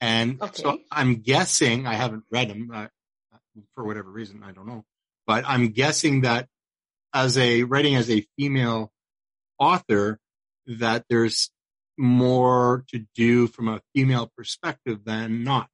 [0.00, 2.88] And so I'm guessing, I haven't read them uh,
[3.74, 4.84] for whatever reason, I don't know,
[5.26, 6.48] but I'm guessing that
[7.14, 8.90] as a writing as a female
[9.58, 10.18] author,
[10.66, 11.50] that there's
[11.98, 15.68] more to do from a female perspective than not.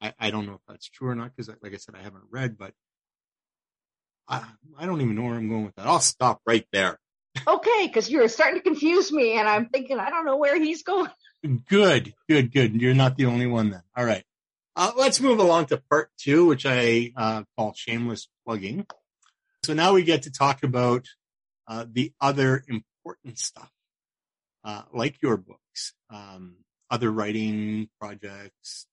[0.00, 2.24] I, I don't know if that's true or not because, like I said, I haven't
[2.30, 2.72] read, but
[4.28, 4.44] I,
[4.78, 5.86] I don't even know where I'm going with that.
[5.86, 6.98] I'll stop right there.
[7.46, 10.82] Okay, because you're starting to confuse me, and I'm thinking I don't know where he's
[10.82, 11.10] going.
[11.68, 12.80] Good, good, good.
[12.80, 13.82] You're not the only one then.
[13.96, 14.24] All right.
[14.76, 18.86] Uh, let's move along to part two, which I uh, call shameless plugging.
[19.64, 21.06] So now we get to talk about
[21.66, 23.70] uh, the other important stuff,
[24.64, 26.56] uh, like your books, um,
[26.90, 28.86] other writing projects,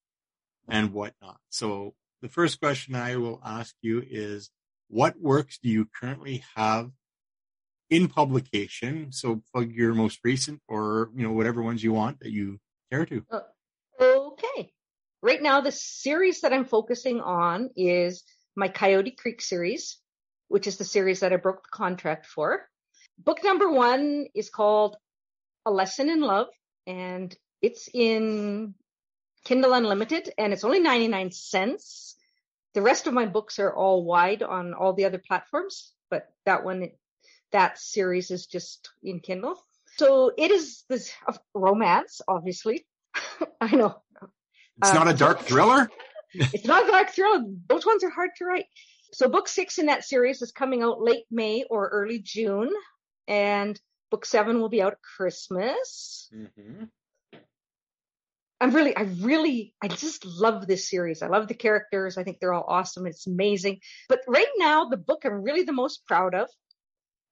[0.68, 1.40] and whatnot.
[1.50, 4.50] So the first question I will ask you is,
[4.90, 6.92] what works do you currently have
[7.90, 9.12] in publication?
[9.12, 12.60] So plug your most recent or, you know, whatever ones you want that you
[12.92, 13.24] care to.
[13.32, 13.40] Uh,
[14.02, 14.72] okay.
[15.22, 18.24] Right now, the series that I'm focusing on is
[18.56, 19.98] my Coyote Creek series,
[20.48, 22.68] which is the series that I broke the contract for.
[23.18, 24.96] Book number one is called
[25.66, 26.48] A Lesson in Love,
[26.86, 28.76] and it's in
[29.44, 32.16] Kindle Unlimited, and it's only 99 cents.
[32.74, 36.64] The rest of my books are all wide on all the other platforms, but that
[36.64, 36.90] one,
[37.52, 39.56] that series is just in Kindle.
[39.98, 41.12] So it is this
[41.54, 42.86] romance, obviously.
[43.62, 44.02] I know
[44.82, 45.90] It's Uh, not a dark thriller.
[46.34, 47.44] it's not a dark thriller.
[47.68, 48.66] Those ones are hard to write.
[49.14, 52.70] So book six in that series is coming out late May or early June,
[53.28, 53.80] and
[54.12, 56.30] book seven will be out at Christmas.
[56.36, 56.84] Mm-hmm.
[58.60, 61.22] I'm really, I really, I just love this series.
[61.22, 62.18] I love the characters.
[62.18, 63.06] I think they're all awesome.
[63.06, 63.80] It's amazing.
[64.10, 66.50] But right now, the book I'm really the most proud of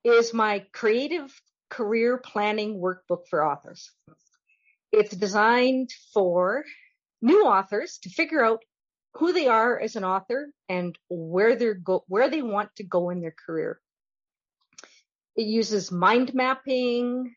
[0.06, 1.34] is my creative
[1.70, 3.92] career planning workbook for authors.
[4.92, 6.64] It's designed for
[7.22, 8.64] new authors to figure out
[9.16, 13.10] who they are as an author and where they're go, where they want to go
[13.10, 13.80] in their career.
[15.36, 17.34] It uses mind mapping,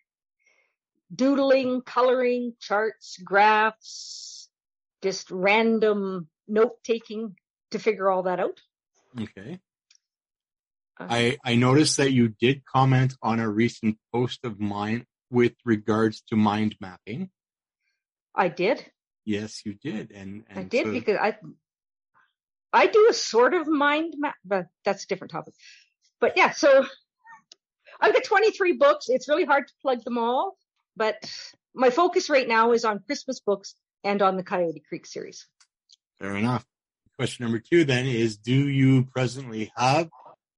[1.15, 4.49] doodling, coloring, charts, graphs,
[5.03, 7.35] just random note taking
[7.71, 8.61] to figure all that out.
[9.21, 9.59] Okay.
[11.01, 16.23] I, I noticed that you did comment on a recent post of mine with regards
[16.29, 17.31] to mind mapping.
[18.35, 18.85] I did.
[19.25, 20.11] Yes, you did.
[20.11, 21.37] And, and I did so, because I
[22.73, 25.55] I do a sort of mind map, but that's a different topic.
[26.21, 26.85] But yeah, so
[28.01, 29.07] I've got 23 books.
[29.09, 30.57] It's really hard to plug them all,
[30.97, 31.31] but
[31.75, 33.75] my focus right now is on Christmas books
[34.05, 35.47] and on the Coyote Creek series.
[36.19, 36.65] Fair enough.
[37.17, 40.09] Question number two then is Do you presently have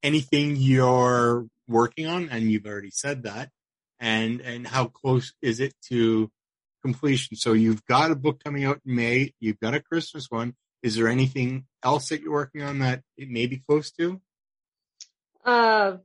[0.03, 2.29] anything you're working on?
[2.29, 3.51] And you've already said that.
[3.99, 6.31] And, and how close is it to
[6.83, 7.37] completion?
[7.37, 9.35] So you've got a book coming out in May.
[9.41, 10.55] You've got a Christmas one.
[10.83, 14.21] Is there anything else that you're working on that it may be close to?
[15.45, 15.99] Uh,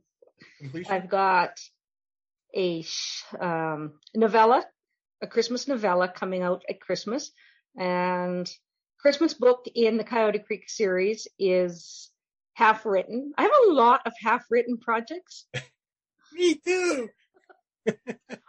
[0.58, 0.92] completion?
[0.92, 1.58] I've got
[2.54, 2.84] a
[3.40, 4.64] um, novella,
[5.22, 7.30] a Christmas novella coming out at Christmas,
[7.76, 8.50] and
[9.00, 12.10] Christmas book in the Coyote Creek series is
[12.56, 13.32] half written.
[13.36, 15.46] I have a lot of half written projects.
[16.32, 17.08] Me too.
[17.86, 17.92] I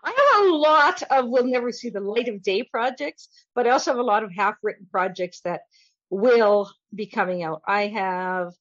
[0.06, 3.92] have a lot of will never see the light of day projects, but I also
[3.92, 5.62] have a lot of half written projects that
[6.10, 7.62] will be coming out.
[7.68, 8.54] I have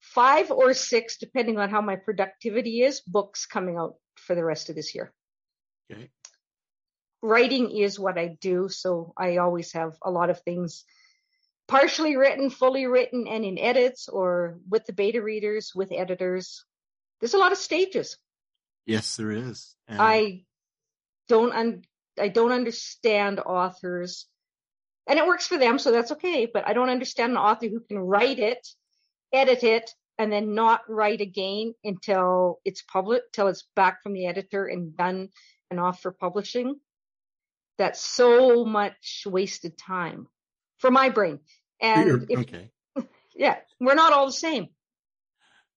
[0.00, 4.70] five or six, depending on how my productivity is, books coming out for the rest
[4.70, 5.12] of this year.
[5.92, 6.08] Okay.
[7.22, 10.84] Writing is what I do, so I always have a lot of things
[11.68, 16.64] partially written, fully written, and in edits or with the beta readers, with editors.
[17.20, 18.16] There's a lot of stages.
[18.84, 19.74] Yes, there is.
[19.88, 20.44] And I
[21.28, 21.84] don't un-
[22.18, 24.26] I don't understand authors,
[25.06, 26.46] and it works for them, so that's okay.
[26.46, 28.66] But I don't understand an author who can write it,
[29.32, 34.26] edit it, and then not write again until it's public, till it's back from the
[34.26, 35.30] editor and done
[35.70, 36.76] and off for publishing.
[37.76, 40.28] That's so much wasted time
[40.78, 41.40] for my brain.
[41.80, 42.70] And if, okay.
[43.34, 44.68] yeah, we're not all the same.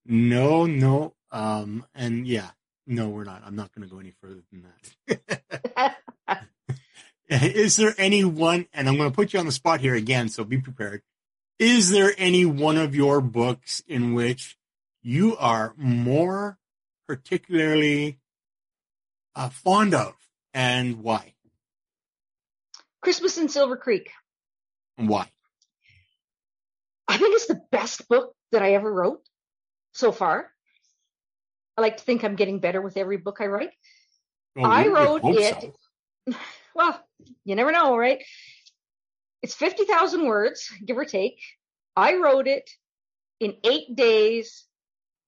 [0.06, 1.14] No, no.
[1.32, 2.50] Um, and yeah,
[2.88, 3.44] no, we're not.
[3.46, 4.66] I'm not going to go any further than
[5.08, 5.98] that.
[7.30, 10.30] Is there any one, and I'm going to put you on the spot here again,
[10.30, 11.04] so be prepared.
[11.60, 14.58] Is there any one of your books in which
[15.04, 16.58] you are more
[17.08, 18.18] particularly
[19.36, 20.16] uh, fond of,
[20.54, 21.34] and why?
[23.02, 24.10] Christmas in Silver Creek.
[25.00, 25.28] Why?
[27.08, 29.22] I think it's the best book that I ever wrote
[29.94, 30.52] so far.
[31.78, 33.72] I like to think I'm getting better with every book I write.
[34.56, 35.74] Well, I wrote it.
[36.28, 36.36] So.
[36.76, 37.04] Well,
[37.44, 38.24] you never know, right?
[39.42, 41.42] It's 50,000 words, give or take.
[41.96, 42.70] I wrote it
[43.40, 44.66] in eight days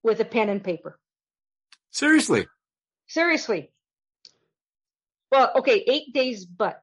[0.02, 0.98] with a pen and paper.
[1.90, 2.46] Seriously?
[3.06, 3.70] Seriously.
[5.30, 6.81] Well, okay, eight days, but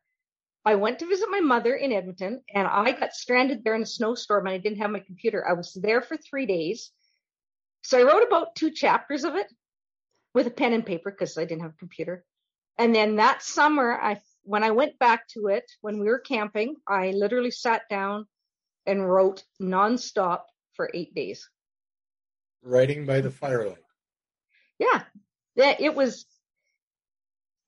[0.70, 3.88] I went to visit my mother in Edmonton and I got stranded there in a
[3.88, 5.44] snowstorm and I didn't have my computer.
[5.44, 6.92] I was there for three days.
[7.82, 9.48] So I wrote about two chapters of it
[10.36, 12.24] with a pen and paper because I didn't have a computer.
[12.78, 16.76] And then that summer, I when I went back to it, when we were camping,
[16.88, 18.28] I literally sat down
[18.86, 20.42] and wrote nonstop
[20.76, 21.50] for eight days.
[22.62, 23.84] Writing by the firelight.
[24.78, 25.02] Yeah.
[25.56, 26.28] Yeah, it was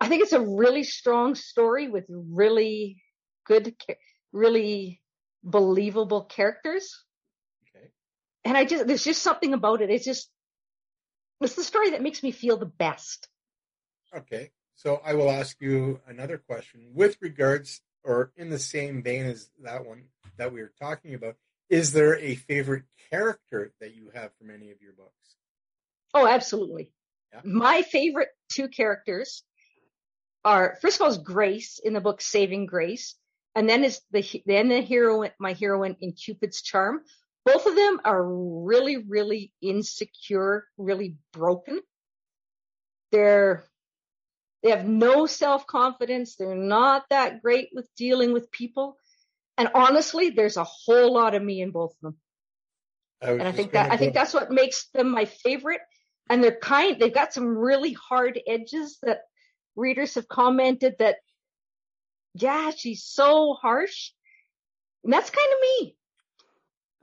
[0.01, 3.03] I think it's a really strong story with really
[3.45, 3.75] good,
[4.33, 4.99] really
[5.43, 7.05] believable characters.
[7.69, 7.85] Okay.
[8.43, 9.91] And I just, there's just something about it.
[9.91, 10.27] It's just,
[11.39, 13.27] it's the story that makes me feel the best.
[14.11, 14.49] Okay.
[14.73, 19.51] So I will ask you another question with regards or in the same vein as
[19.63, 20.05] that one
[20.37, 21.35] that we were talking about.
[21.69, 25.35] Is there a favorite character that you have from any of your books?
[26.15, 26.91] Oh, absolutely.
[27.31, 27.41] Yeah.
[27.43, 29.43] My favorite two characters
[30.43, 33.15] are first of all is Grace in the book Saving Grace,
[33.55, 37.01] and then is the then the heroine my heroine in Cupid's Charm.
[37.45, 41.81] Both of them are really really insecure, really broken.
[43.11, 43.65] They're
[44.63, 46.35] they have no self confidence.
[46.35, 48.97] They're not that great with dealing with people.
[49.57, 52.17] And honestly, there's a whole lot of me in both of them.
[53.21, 55.81] I and I think that I think that's what makes them my favorite.
[56.29, 56.97] And they're kind.
[56.99, 59.21] They've got some really hard edges that
[59.75, 61.17] readers have commented that
[62.33, 64.11] yeah, she's so harsh.
[65.03, 65.95] And that's kind of me.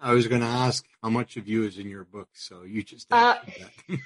[0.00, 2.84] I was going to ask how much of you is in your book, so you
[2.84, 3.34] just Uh,
[3.88, 3.98] well,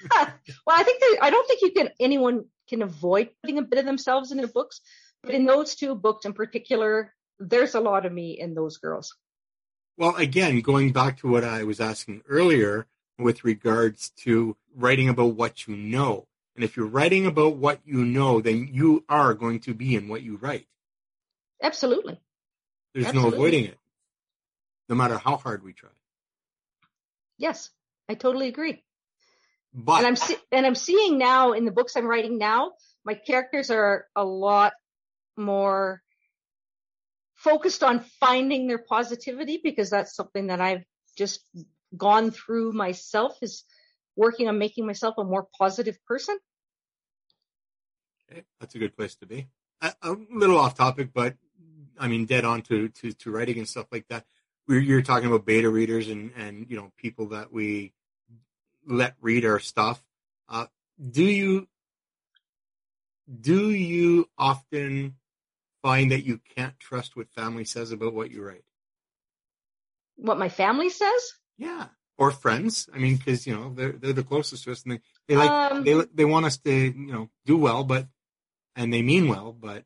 [0.68, 3.84] I think that I don't think you can anyone can avoid putting a bit of
[3.84, 4.80] themselves in their books,
[5.22, 9.14] but in those two books in particular, there's a lot of me in those girls.
[9.98, 12.86] Well, again, going back to what I was asking earlier
[13.18, 16.26] with regards to writing about what you know.
[16.54, 20.08] And if you're writing about what you know, then you are going to be in
[20.08, 20.66] what you write.
[21.62, 22.20] Absolutely.
[22.94, 23.30] There's Absolutely.
[23.30, 23.78] no avoiding it,
[24.88, 25.90] no matter how hard we try.
[27.38, 27.70] Yes,
[28.08, 28.84] I totally agree.
[29.72, 32.72] But and I'm see- and I'm seeing now in the books I'm writing now,
[33.04, 34.74] my characters are a lot
[35.36, 36.02] more
[37.34, 40.84] focused on finding their positivity because that's something that I've
[41.16, 41.40] just
[41.96, 43.64] gone through myself is
[44.16, 46.38] working on making myself a more positive person.
[48.30, 49.48] Okay, that's a good place to be.
[49.80, 51.36] A, a little off topic, but
[51.98, 54.24] I mean, dead on to, to, to writing and stuff like that.
[54.66, 57.92] We're, you're talking about beta readers and, and, you know, people that we
[58.86, 60.02] let read our stuff.
[60.48, 60.66] Uh,
[61.10, 61.68] do you,
[63.40, 65.16] do you often
[65.82, 68.64] find that you can't trust what family says about what you write?
[70.16, 71.32] What my family says?
[71.58, 71.86] Yeah.
[72.22, 72.88] Or friends.
[72.94, 75.50] I mean, cause, you know, they're, they're the closest to us and they, they like,
[75.50, 78.06] Um, they, they want us to, you know, do well, but,
[78.76, 79.84] and they mean well, but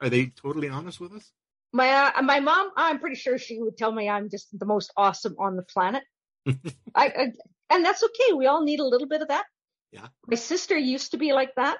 [0.00, 1.32] are they totally honest with us?
[1.72, 4.90] My uh, my mom, I'm pretty sure she would tell me I'm just the most
[4.96, 6.02] awesome on the planet.
[6.48, 6.54] I,
[6.94, 7.32] I
[7.68, 8.32] and that's okay.
[8.32, 9.44] We all need a little bit of that.
[9.92, 10.06] Yeah.
[10.26, 11.78] My sister used to be like that.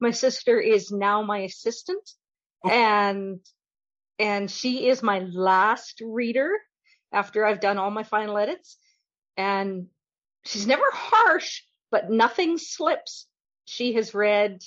[0.00, 2.04] My sister is now my assistant,
[2.64, 2.70] Oh.
[2.70, 3.40] and
[4.18, 6.50] and she is my last reader
[7.12, 8.76] after I've done all my final edits.
[9.38, 9.86] And
[10.44, 13.26] she's never harsh, but nothing slips.
[13.64, 14.62] She has read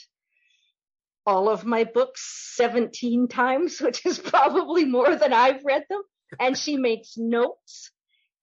[1.25, 6.01] all of my books 17 times, which is probably more than I've read them.
[6.39, 7.91] And she makes notes.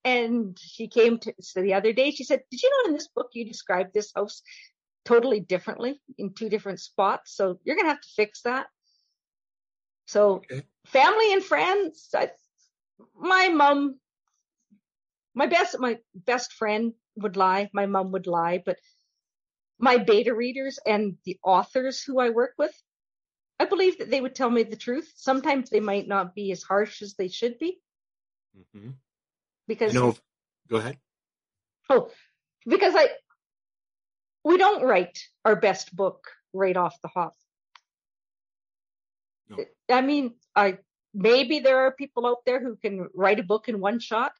[0.05, 3.09] And she came to so the other day, she said, Did you know in this
[3.13, 4.41] book you described this house
[5.03, 7.35] totally differently in two different spots?
[7.35, 8.67] So you're going to have to fix that.
[10.07, 10.63] So Okay.
[10.85, 12.31] family and friends, I,
[13.19, 13.99] my mom,
[15.33, 17.69] my best, my best friend would lie.
[17.73, 18.77] My mom would lie, but
[19.79, 22.73] my beta readers and the authors who I work with,
[23.59, 25.11] I believe that they would tell me the truth.
[25.15, 27.79] Sometimes they might not be as harsh as they should be
[28.57, 28.89] Mm-hmm.
[29.67, 30.15] because No,
[30.67, 30.97] go ahead.
[31.89, 32.09] oh,
[32.65, 33.09] because I
[34.43, 37.35] we don't write our best book right off the hop.
[39.49, 39.63] No.
[39.89, 40.79] I mean, I
[41.13, 44.31] maybe there are people out there who can write a book in one shot.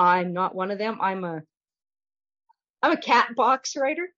[0.00, 0.98] I'm not one of them.
[1.00, 1.42] I'm a
[2.82, 4.08] I'm a cat box writer.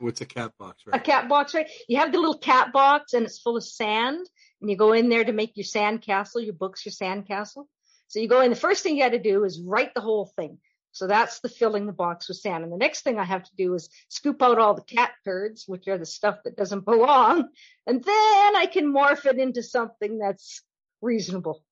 [0.00, 1.00] What's a cat box, writer?
[1.00, 1.70] a cat box, right?
[1.88, 4.26] You have the little cat box and it's full of sand
[4.60, 6.40] and you go in there to make your sand castle.
[6.40, 7.68] Your book's your sand castle.
[8.08, 10.26] So you go in, the first thing you got to do is write the whole
[10.36, 10.58] thing.
[10.90, 12.64] So that's the filling the box with sand.
[12.64, 15.64] And the next thing I have to do is scoop out all the cat turds,
[15.68, 17.48] which are the stuff that doesn't belong.
[17.86, 20.62] And then I can morph it into something that's
[21.00, 21.62] reasonable.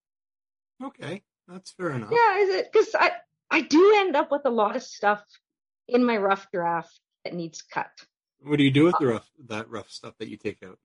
[0.83, 2.11] Okay, that's fair enough.
[2.13, 2.73] Yeah, is it?
[2.73, 3.13] Cause I,
[3.51, 5.23] I do end up with a lot of stuff
[5.89, 7.91] in my rough draft that needs cut.
[8.41, 10.79] What do you do with the uh, rough that rough stuff that you take out?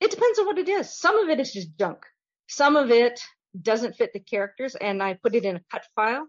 [0.00, 0.96] it depends on what it is.
[0.96, 2.04] Some of it is just junk.
[2.46, 3.20] Some of it
[3.60, 6.26] doesn't fit the characters, and I put it in a cut file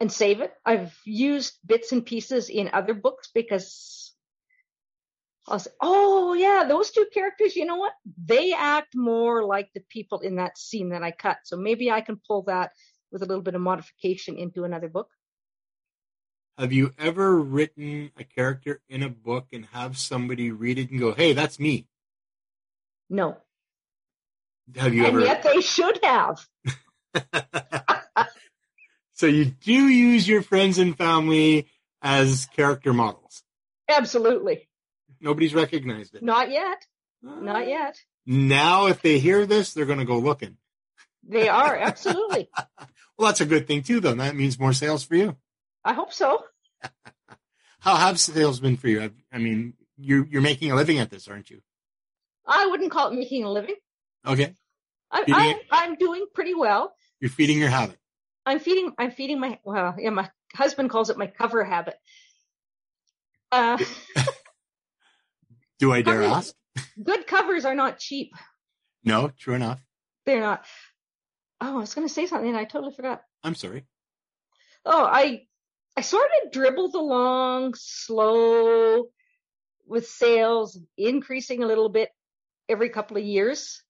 [0.00, 0.52] and save it.
[0.64, 4.07] I've used bits and pieces in other books because
[5.50, 7.92] I'll say, oh, yeah, those two characters, you know what?
[8.22, 11.38] They act more like the people in that scene that I cut.
[11.44, 12.72] So maybe I can pull that
[13.10, 15.08] with a little bit of modification into another book.
[16.58, 20.98] Have you ever written a character in a book and have somebody read it and
[20.98, 21.86] go, "Hey, that's me"?
[23.08, 23.36] No.
[24.76, 25.24] Have you and ever?
[25.24, 26.46] yet they should have.
[29.14, 31.68] so you do use your friends and family
[32.02, 33.44] as character models.
[33.88, 34.67] Absolutely.
[35.20, 36.22] Nobody's recognized it.
[36.22, 36.86] Not yet.
[37.22, 37.98] Not yet.
[38.26, 40.56] Now, if they hear this, they're going to go looking.
[41.26, 41.76] They are.
[41.80, 42.48] Absolutely.
[43.16, 44.14] Well, that's a good thing too, though.
[44.14, 45.36] That means more sales for you.
[45.84, 46.44] I hope so.
[47.80, 49.02] How have sales been for you?
[49.02, 51.60] I, I mean, you're you're making a living at this, aren't you?
[52.46, 53.76] I wouldn't call it making a living.
[54.26, 54.54] Okay,
[55.10, 55.56] I, I, it?
[55.70, 56.92] I'm doing pretty well.
[57.20, 57.98] you're feeding your habit.
[58.44, 58.92] I'm feeding.
[58.98, 59.58] I'm feeding my.
[59.64, 61.94] Well, yeah, my husband calls it my cover habit.
[63.50, 63.78] Uh,
[65.78, 66.54] Do I dare ask?
[67.02, 68.32] good covers are not cheap.
[69.04, 69.80] No, true enough.
[70.26, 70.64] They're not.
[71.60, 73.22] Oh, I was going to say something and I totally forgot.
[73.42, 73.84] I'm sorry.
[74.84, 75.42] Oh, I
[75.96, 79.04] I sort of dribbled along slow
[79.86, 82.10] with sales increasing a little bit.
[82.68, 83.82] every couple of years.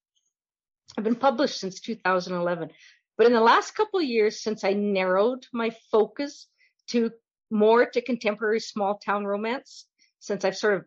[0.97, 2.69] I've been published since 2011,
[3.17, 6.47] but in the last couple of years, since I narrowed my focus
[6.87, 7.11] to
[7.51, 9.85] more to contemporary small town romance,
[10.19, 10.85] since I've sort of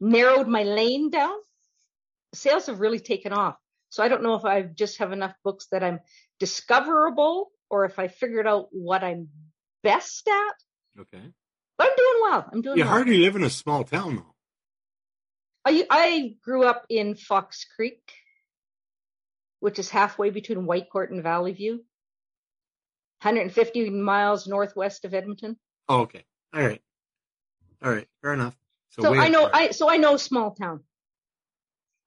[0.00, 1.36] narrowed my lane down,
[2.34, 3.56] sales have really taken off.
[3.90, 6.00] So I don't know if I just have enough books that I'm
[6.38, 9.28] discoverable or if I figured out what I'm
[9.82, 11.00] best at.
[11.02, 11.22] Okay.
[11.76, 12.48] But I'm doing well.
[12.52, 12.92] I'm doing You well.
[12.92, 14.34] hardly live in a small town, though.
[15.64, 18.00] I, I grew up in Fox Creek,
[19.60, 21.72] which is halfway between Whitecourt and Valleyview,
[23.22, 25.58] 150 miles northwest of Edmonton.
[25.88, 26.24] Oh, okay.
[26.54, 26.80] All right.
[27.82, 28.08] All right.
[28.22, 28.56] Fair enough.
[28.90, 29.48] So way I know.
[29.52, 30.80] I so I know small town.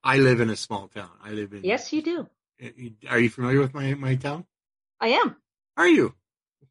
[0.03, 1.09] I live in a small town.
[1.23, 1.63] I live in.
[1.63, 2.27] Yes, you do.
[3.09, 4.45] Are you familiar with my my town?
[4.99, 5.35] I am.
[5.77, 6.13] Are you?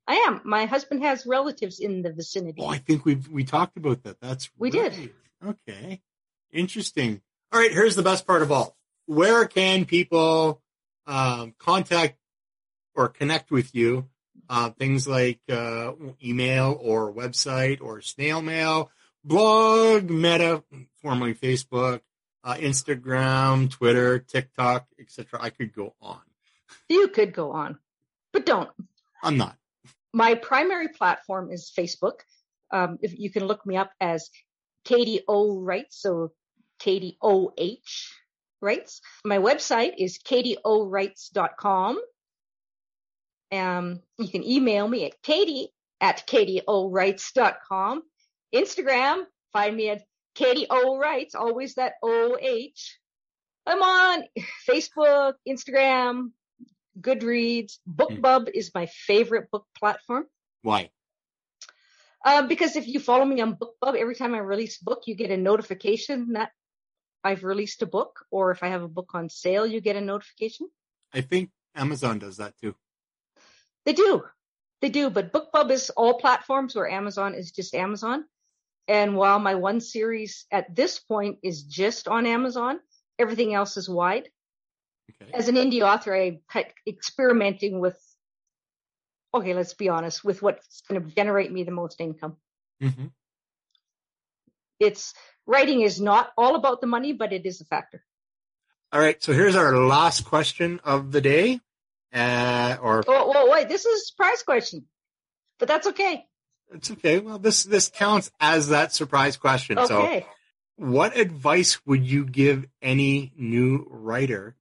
[0.06, 0.40] I am.
[0.44, 2.60] My husband has relatives in the vicinity.
[2.60, 4.20] Oh, I think we we talked about that.
[4.20, 5.12] That's We did.
[5.44, 6.00] Okay,
[6.52, 7.20] interesting.
[7.52, 8.76] All right, here's the best part of all.
[9.06, 10.62] Where can people
[11.06, 12.18] um, contact
[12.94, 14.08] or connect with you?
[14.48, 15.92] Uh, things like uh,
[16.22, 18.90] email or website or snail mail,
[19.24, 20.62] blog, Meta,
[21.00, 22.00] formerly Facebook,
[22.44, 25.38] uh, Instagram, Twitter, TikTok, etc.
[25.42, 26.20] I could go on.
[26.88, 27.78] You could go on,
[28.32, 28.70] but don't.
[29.22, 29.56] I'm not.
[30.12, 32.20] My primary platform is Facebook.
[32.70, 34.30] Um, if you can look me up as
[34.84, 36.32] Katie O Writes, so
[36.78, 38.12] Katie O H
[38.60, 39.00] Writes.
[39.24, 41.98] My website is katieohwrites.com.
[43.50, 45.68] Um, you can email me at katie
[46.00, 48.02] at katieohwrites.com.
[48.55, 50.03] Instagram, find me at
[50.34, 52.98] Katie O Writes, always that O H.
[53.66, 54.24] I'm on
[54.68, 56.30] Facebook, Instagram,
[57.00, 57.78] Goodreads.
[57.88, 60.26] BookBub is my favorite book platform.
[60.62, 60.90] Why?
[62.24, 65.14] Um, because if you follow me on BookBub, every time I release a book, you
[65.14, 66.50] get a notification that
[67.24, 70.00] I've released a book, or if I have a book on sale, you get a
[70.00, 70.68] notification.
[71.12, 72.74] I think Amazon does that too.
[73.84, 74.22] They do,
[74.80, 75.11] they do.
[75.11, 78.24] But BookBub is all platforms, where Amazon is just Amazon.
[78.88, 82.80] And while my one series at this point is just on Amazon,
[83.18, 84.28] everything else is wide.
[85.22, 85.32] Okay.
[85.32, 86.40] As an indie author, I
[86.86, 87.98] experimenting with.
[89.34, 92.36] Okay, let's be honest with what's going to generate me the most income.
[92.80, 93.06] hmm
[94.78, 95.14] It's
[95.46, 98.04] writing is not all about the money, but it is a factor.
[98.92, 99.22] All right.
[99.22, 101.60] So here's our last question of the day.
[102.12, 104.84] Uh, or Oh, whoa, wait, this is a surprise question,
[105.58, 106.26] but that's okay.
[106.74, 107.18] It's okay.
[107.18, 109.78] Well, this this counts as that surprise question.
[109.86, 110.22] So,
[110.76, 114.56] what advice would you give any new writer,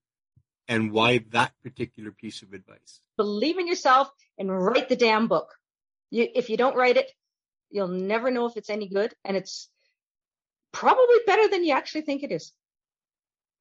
[0.67, 3.01] and why that particular piece of advice?
[3.17, 5.53] Believe in yourself and write the damn book.
[6.09, 7.11] You, if you don't write it,
[7.69, 9.69] you'll never know if it's any good, and it's
[10.71, 12.51] probably better than you actually think it is.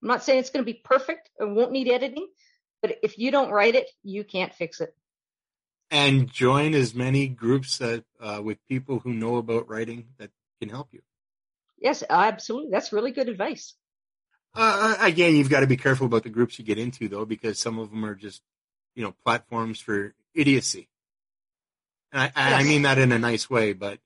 [0.03, 2.27] I'm not saying it's going to be perfect or won't need editing,
[2.81, 4.95] but if you don't write it, you can't fix it.
[5.91, 10.31] And join as many groups that uh, with people who know about writing that
[10.61, 11.01] can help you.
[11.79, 12.71] Yes, absolutely.
[12.71, 13.75] That's really good advice.
[14.55, 17.59] Uh, again, you've got to be careful about the groups you get into, though, because
[17.59, 18.43] some of them are just,
[18.95, 20.89] you know, platforms for idiocy.
[22.13, 23.99] And I, I mean that in a nice way, but,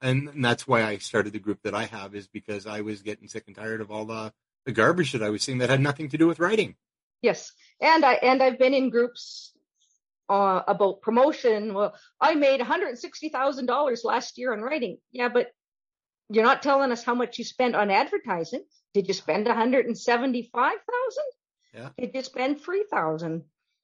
[0.00, 3.28] and that's why I started the group that I have is because I was getting
[3.28, 4.32] sick and tired of all the,
[4.64, 6.76] the garbage that I was seeing that had nothing to do with writing.
[7.22, 9.52] Yes, and I and I've been in groups
[10.30, 11.74] uh, about promotion.
[11.74, 14.98] Well, I made one hundred sixty thousand dollars last year on writing.
[15.12, 15.48] Yeah, but
[16.30, 18.64] you're not telling us how much you spent on advertising.
[18.94, 21.24] Did you spend one hundred and seventy-five thousand?
[21.74, 21.88] Yeah.
[21.98, 23.42] Did you spend three thousand?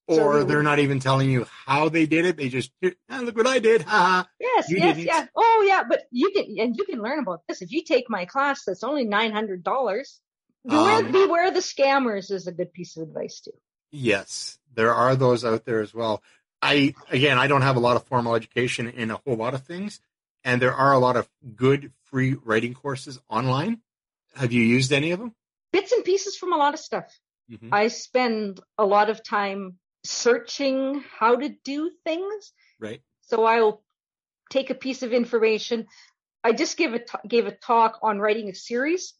[0.08, 2.36] Or So- they're not even telling you how they did it.
[2.36, 2.70] They just,
[3.10, 3.82] "Ah, look what I did.
[3.82, 4.28] Ha ha.
[4.38, 5.06] Yes, You yes, didn't.
[5.08, 5.26] yeah.
[5.34, 5.82] Oh, yeah.
[5.88, 8.62] But you can and you can learn about this if you take my class.
[8.64, 10.20] That's only nine hundred dollars.
[10.64, 13.52] Beware, Um, beware the scammers is a good piece of advice too.
[13.92, 16.22] Yes, there are those out there as well.
[16.62, 19.64] I again, I don't have a lot of formal education in a whole lot of
[19.64, 20.00] things,
[20.44, 23.80] and there are a lot of good free writing courses online.
[24.36, 25.34] Have you used any of them?
[25.72, 27.12] Bits and pieces from a lot of stuff.
[27.50, 27.68] Mhm.
[27.72, 32.52] I spend a lot of time searching how to do things.
[32.78, 33.02] Right.
[33.22, 33.82] So I'll
[34.50, 35.86] take a piece of information.
[36.44, 39.14] I just give a t- gave a talk on writing a series.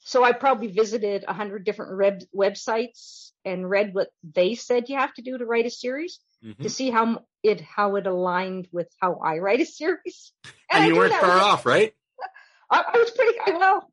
[0.00, 4.96] So I probably visited a hundred different web- websites and read what they said you
[4.96, 6.62] have to do to write a series Mhm.
[6.62, 10.32] to see how it how it aligned with how I write a series.
[10.70, 11.94] And I you weren't far off, right?
[12.70, 13.90] I, I was pretty I- well.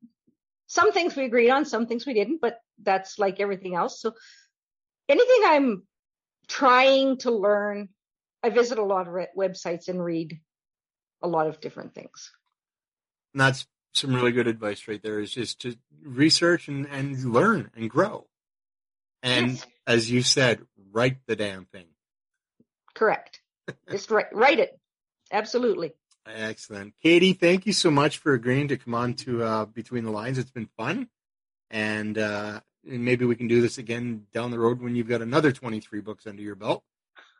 [0.67, 4.01] Some things we agreed on, some things we didn't, but that's like everything else.
[4.01, 4.13] So
[5.07, 5.83] anything I'm
[6.47, 7.89] trying to learn,
[8.43, 10.39] I visit a lot of re- websites and read
[11.21, 12.31] a lot of different things.
[13.33, 13.65] And that's
[13.97, 15.19] some really good advice right there.
[15.19, 18.27] Is just to research and, and learn and grow.
[19.23, 19.65] And Yes.
[19.87, 21.87] as you said, write the damn thing.
[22.93, 23.41] Correct.
[23.91, 24.79] Just write, write it.
[25.31, 25.93] Absolutely.
[26.27, 26.93] Excellent.
[27.01, 30.37] Katie, thank you so much for agreeing to come on to uh, Between the Lines.
[30.37, 31.09] It's been fun.
[31.71, 35.51] And, uh, maybe we can do this again down the road when you've got another
[35.51, 36.83] 23 books under your belt.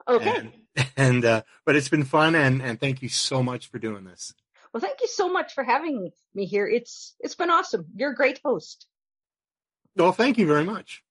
[0.07, 0.49] Okay.
[0.75, 4.05] And, and uh, but it's been fun and, and thank you so much for doing
[4.05, 4.33] this.
[4.75, 6.67] Well, thank you so much for having me here.
[6.67, 7.85] It's it's been awesome.
[7.95, 8.87] You're a great host.
[9.95, 11.01] Well, thank you very much.